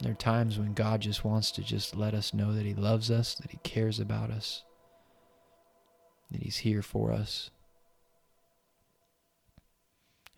There 0.01 0.13
are 0.13 0.17
times 0.17 0.59
when 0.59 0.75
God 0.75 1.01
just 1.01 1.25
wants 1.25 1.51
to 1.53 1.63
just 1.63 1.97
let 1.97 2.15
us 2.15 2.35
know 2.35 2.53
that 2.53 2.67
He 2.67 2.75
loves 2.75 3.11
us, 3.11 3.35
that 3.37 3.51
He 3.51 3.59
cares 3.63 4.01
about 4.01 4.31
us, 4.31 4.65
that 6.31 6.43
He's 6.43 6.59
here 6.59 6.83
for 6.83 7.13
us. 7.13 7.51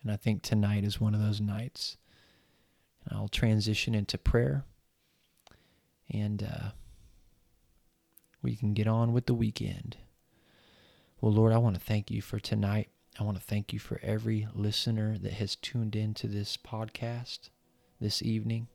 And 0.03 0.11
I 0.11 0.15
think 0.15 0.41
tonight 0.41 0.83
is 0.83 1.01
one 1.01 1.13
of 1.13 1.21
those 1.21 1.41
nights. 1.41 1.97
And 3.03 3.17
I'll 3.17 3.27
transition 3.27 3.93
into 3.95 4.17
prayer. 4.17 4.63
And 6.09 6.43
uh, 6.43 6.69
we 8.41 8.55
can 8.55 8.73
get 8.73 8.87
on 8.87 9.11
with 9.11 9.25
the 9.25 9.33
weekend. 9.33 9.97
Well, 11.19 11.33
Lord, 11.33 11.51
I 11.51 11.57
want 11.57 11.75
to 11.75 11.81
thank 11.81 12.11
you 12.11 12.21
for 12.21 12.39
tonight. 12.39 12.89
I 13.19 13.23
want 13.23 13.37
to 13.37 13.43
thank 13.43 13.73
you 13.73 13.79
for 13.79 13.99
every 14.03 14.47
listener 14.53 15.17
that 15.17 15.33
has 15.33 15.55
tuned 15.55 15.95
in 15.95 16.13
to 16.13 16.27
this 16.27 16.55
podcast 16.55 17.49
this 17.99 18.21
evening. 18.21 18.67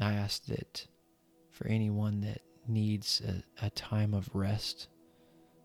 I 0.00 0.12
ask 0.12 0.44
that 0.46 0.86
for 1.50 1.66
anyone 1.66 2.20
that 2.20 2.42
needs 2.68 3.22
a, 3.26 3.64
a, 3.64 3.70
time 3.70 4.12
of 4.12 4.28
rest, 4.34 4.88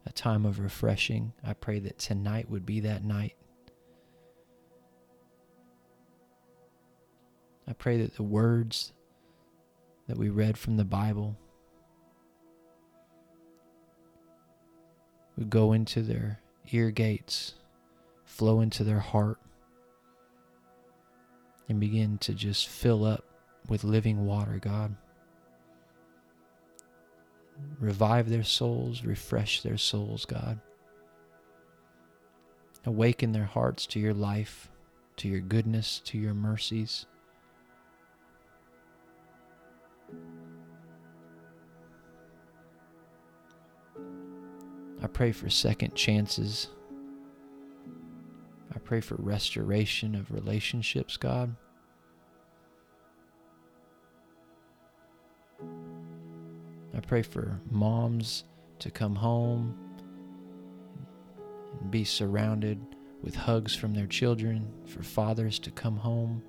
a 0.06 0.12
time 0.14 0.46
of 0.46 0.60
refreshing, 0.60 1.34
I 1.44 1.54
pray 1.54 1.80
that 1.80 2.00
tonight 2.00 2.50
would 2.50 2.66
be 2.66 2.80
that 2.82 3.04
night. 3.04 3.36
I 7.68 7.74
pray 7.74 8.02
that 8.02 8.16
the 8.16 8.24
words 8.24 8.94
that 10.08 10.18
we 10.18 10.30
read 10.30 10.58
from 10.58 10.78
the 10.78 10.86
Bible 10.86 11.38
would 15.38 15.50
go 15.50 15.74
into 15.74 16.02
their 16.02 16.40
ear 16.72 16.92
gates, 16.92 17.56
flow 18.24 18.62
into 18.62 18.84
their 18.84 19.00
heart, 19.00 19.40
and 21.68 21.80
begin 21.80 22.18
to 22.20 22.34
just 22.34 22.68
fill 22.68 23.06
up 23.06 23.31
with 23.72 23.86
living 23.86 24.26
water, 24.26 24.60
God. 24.62 24.94
Revive 27.80 28.30
their 28.30 28.44
souls, 28.44 29.06
refresh 29.06 29.62
their 29.62 29.78
souls, 29.78 30.26
God. 30.26 30.60
Awaken 32.86 33.32
their 33.32 33.46
hearts 33.46 33.86
to 33.88 34.00
your 34.00 34.14
life, 34.14 34.70
to 35.16 35.30
your 35.30 35.40
goodness, 35.40 36.02
to 36.04 36.18
your 36.18 36.34
mercies. 36.34 37.06
I 45.02 45.08
pray 45.08 45.32
for 45.32 45.50
second 45.50 45.96
chances. 45.96 46.68
I 48.76 48.80
pray 48.80 49.00
for 49.00 49.16
restoration 49.16 50.14
of 50.14 50.30
relationships, 50.30 51.16
God. 51.16 51.56
I 57.02 57.08
pray 57.08 57.24
for 57.24 57.60
moms 57.72 58.44
to 58.78 58.92
come 58.92 59.16
home 59.16 59.76
and 61.80 61.90
be 61.90 62.04
surrounded 62.04 62.80
with 63.24 63.36
hugs 63.36 63.76
from 63.76 63.96
their 63.96 64.06
children, 64.06 64.72
for 64.86 65.02
fathers 65.02 65.58
to 65.60 65.72
come 65.72 65.98
home 65.98 66.44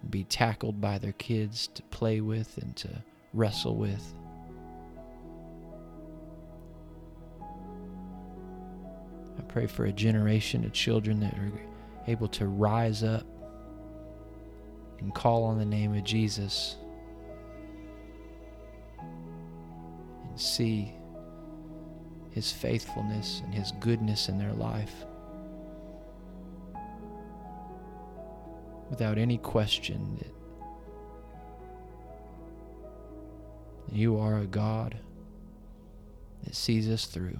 and 0.00 0.10
be 0.10 0.24
tackled 0.24 0.80
by 0.80 0.96
their 0.96 1.12
kids 1.12 1.68
to 1.74 1.82
play 1.84 2.22
with 2.22 2.56
and 2.56 2.74
to 2.76 3.04
wrestle 3.34 3.76
with. 3.76 4.14
I 9.38 9.42
pray 9.42 9.66
for 9.66 9.84
a 9.84 9.92
generation 9.92 10.64
of 10.64 10.72
children 10.72 11.20
that 11.20 11.34
are 11.34 11.52
able 12.06 12.28
to 12.28 12.46
rise 12.46 13.02
up 13.02 13.26
and 15.00 15.14
call 15.14 15.44
on 15.44 15.58
the 15.58 15.66
name 15.66 15.94
of 15.94 16.02
Jesus 16.02 16.76
see 20.40 20.92
His 22.30 22.50
faithfulness 22.50 23.42
and 23.44 23.54
His 23.54 23.72
goodness 23.80 24.28
in 24.28 24.38
their 24.38 24.52
life. 24.52 25.04
Without 28.90 29.18
any 29.18 29.38
question 29.38 30.16
that 30.18 30.34
you 33.94 34.18
are 34.18 34.38
a 34.38 34.46
God 34.46 34.96
that 36.44 36.54
sees 36.54 36.88
us 36.88 37.06
through. 37.06 37.38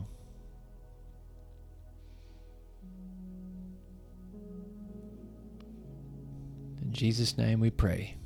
In 6.83 6.93
Jesus' 6.93 7.37
name 7.37 7.61
we 7.61 7.71
pray. 7.71 8.17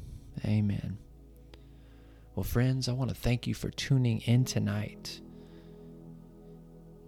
Amen. 0.44 0.98
Well, 2.38 2.44
friends, 2.44 2.88
I 2.88 2.92
want 2.92 3.10
to 3.10 3.16
thank 3.16 3.48
you 3.48 3.54
for 3.54 3.68
tuning 3.68 4.20
in 4.20 4.44
tonight. 4.44 5.20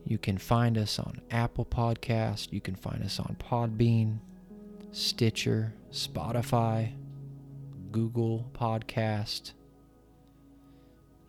You 0.05 0.19
can 0.19 0.39
find 0.39 0.77
us 0.77 0.99
on 0.99 1.21
Apple 1.31 1.65
Podcast, 1.65 2.53
you 2.53 2.61
can 2.61 2.75
find 2.75 3.05
us 3.05 3.21
on 3.21 3.37
Podbean, 3.39 4.19
Stitcher, 4.91 5.73
Spotify, 5.93 6.95
Google 7.93 8.51
Podcast, 8.53 9.53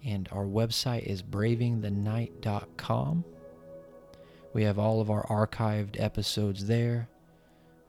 and 0.04 0.28
our 0.32 0.46
website 0.46 1.04
is 1.04 1.22
bravingthenight.com. 1.22 3.24
We 4.54 4.64
have 4.64 4.80
all 4.80 5.00
of 5.00 5.12
our 5.12 5.28
archived 5.28 6.02
episodes 6.02 6.66
there. 6.66 7.08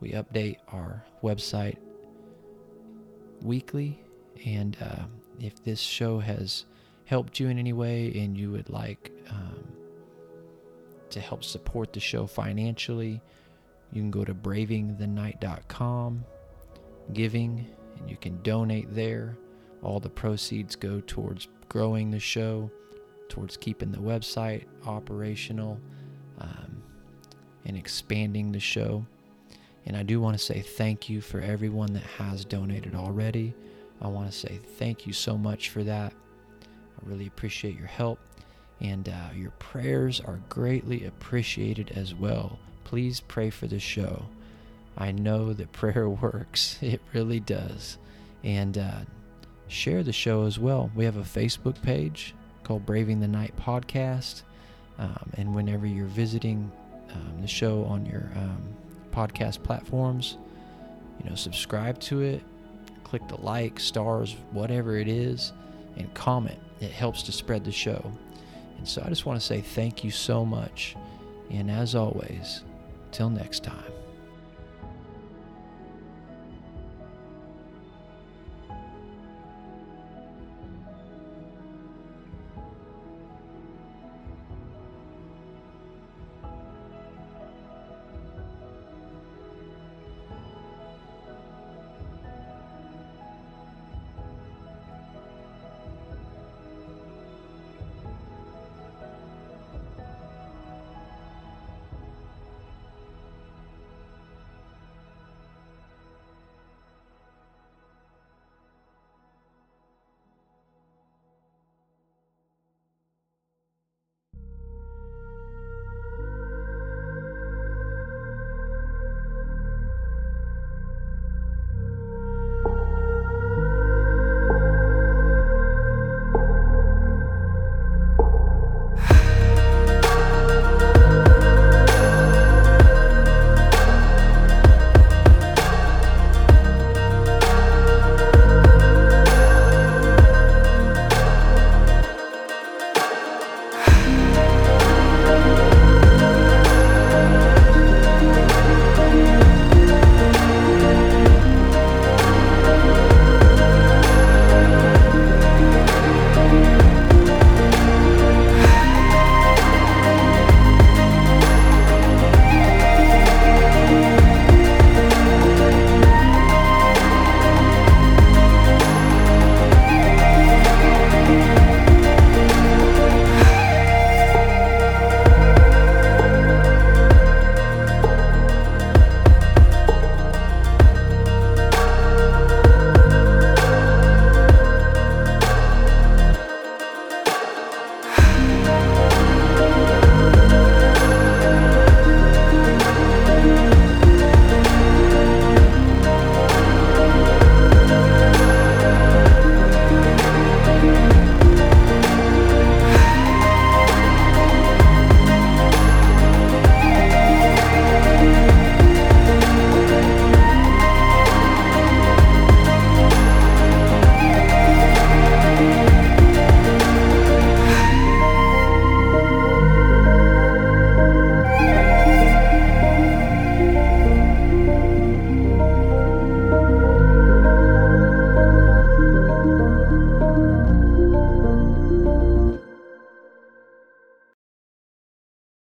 We 0.00 0.10
update 0.10 0.58
our 0.68 1.06
website 1.22 1.78
weekly, 3.40 3.98
and 4.44 4.76
uh, 4.78 5.04
if 5.40 5.62
this 5.64 5.80
show 5.80 6.18
has 6.18 6.64
helped 7.04 7.40
you 7.40 7.48
in 7.48 7.58
any 7.58 7.72
way 7.72 8.12
and 8.16 8.36
you 8.36 8.50
would 8.50 8.70
like 8.70 9.12
um, 9.28 9.64
to 11.10 11.20
help 11.20 11.44
support 11.44 11.92
the 11.92 12.00
show 12.00 12.26
financially, 12.26 13.20
you 13.92 14.00
can 14.00 14.10
go 14.10 14.24
to 14.24 14.34
bravingthenight.com, 14.34 16.24
giving, 17.12 17.66
and 17.98 18.10
you 18.10 18.16
can 18.16 18.40
donate 18.42 18.94
there. 18.94 19.36
All 19.82 20.00
the 20.00 20.08
proceeds 20.08 20.76
go 20.76 21.02
towards 21.06 21.48
growing 21.68 22.10
the 22.10 22.20
show, 22.20 22.70
towards 23.28 23.56
keeping 23.56 23.92
the 23.92 23.98
website 23.98 24.64
operational, 24.86 25.78
um, 26.40 26.82
and 27.64 27.76
expanding 27.76 28.52
the 28.52 28.60
show. 28.60 29.04
And 29.84 29.96
I 29.96 30.02
do 30.02 30.20
want 30.20 30.38
to 30.38 30.42
say 30.42 30.60
thank 30.60 31.08
you 31.08 31.20
for 31.20 31.40
everyone 31.40 31.92
that 31.94 32.02
has 32.02 32.44
donated 32.44 32.94
already. 32.94 33.54
I 34.02 34.08
want 34.08 34.30
to 34.30 34.36
say 34.36 34.60
thank 34.78 35.06
you 35.06 35.12
so 35.12 35.38
much 35.38 35.70
for 35.70 35.84
that. 35.84 36.12
I 36.12 37.08
really 37.08 37.28
appreciate 37.28 37.78
your 37.78 37.86
help, 37.86 38.18
and 38.80 39.08
uh, 39.08 39.28
your 39.34 39.52
prayers 39.52 40.20
are 40.20 40.40
greatly 40.48 41.06
appreciated 41.06 41.92
as 41.94 42.14
well. 42.14 42.58
Please 42.84 43.20
pray 43.20 43.48
for 43.48 43.68
the 43.68 43.78
show. 43.78 44.26
I 44.98 45.12
know 45.12 45.52
that 45.52 45.72
prayer 45.72 46.08
works, 46.08 46.78
it 46.82 47.00
really 47.14 47.40
does. 47.40 47.98
And 48.44 48.76
uh, 48.76 49.00
share 49.68 50.02
the 50.02 50.12
show 50.12 50.44
as 50.44 50.58
well. 50.58 50.90
We 50.96 51.04
have 51.04 51.16
a 51.16 51.22
Facebook 51.22 51.80
page 51.80 52.34
called 52.64 52.84
Braving 52.84 53.20
the 53.20 53.28
Night 53.28 53.54
Podcast. 53.56 54.42
Um, 54.98 55.30
and 55.34 55.54
whenever 55.54 55.86
you're 55.86 56.06
visiting 56.06 56.70
um, 57.12 57.40
the 57.40 57.46
show 57.46 57.84
on 57.84 58.04
your 58.06 58.30
um, 58.36 58.62
podcast 59.12 59.62
platforms, 59.62 60.36
you 61.22 61.30
know, 61.30 61.36
subscribe 61.36 61.98
to 62.00 62.20
it, 62.20 62.42
click 63.12 63.28
the 63.28 63.36
like, 63.42 63.78
stars, 63.78 64.36
whatever 64.52 64.96
it 64.96 65.06
is, 65.06 65.52
and 65.98 66.14
comment. 66.14 66.58
It 66.80 66.90
helps 66.90 67.22
to 67.24 67.32
spread 67.32 67.62
the 67.62 67.70
show. 67.70 68.10
And 68.78 68.88
so 68.88 69.02
I 69.04 69.10
just 69.10 69.26
want 69.26 69.38
to 69.38 69.46
say 69.46 69.60
thank 69.60 70.02
you 70.02 70.10
so 70.10 70.46
much. 70.46 70.96
And 71.50 71.70
as 71.70 71.94
always, 71.94 72.64
till 73.10 73.28
next 73.28 73.64
time. 73.64 73.92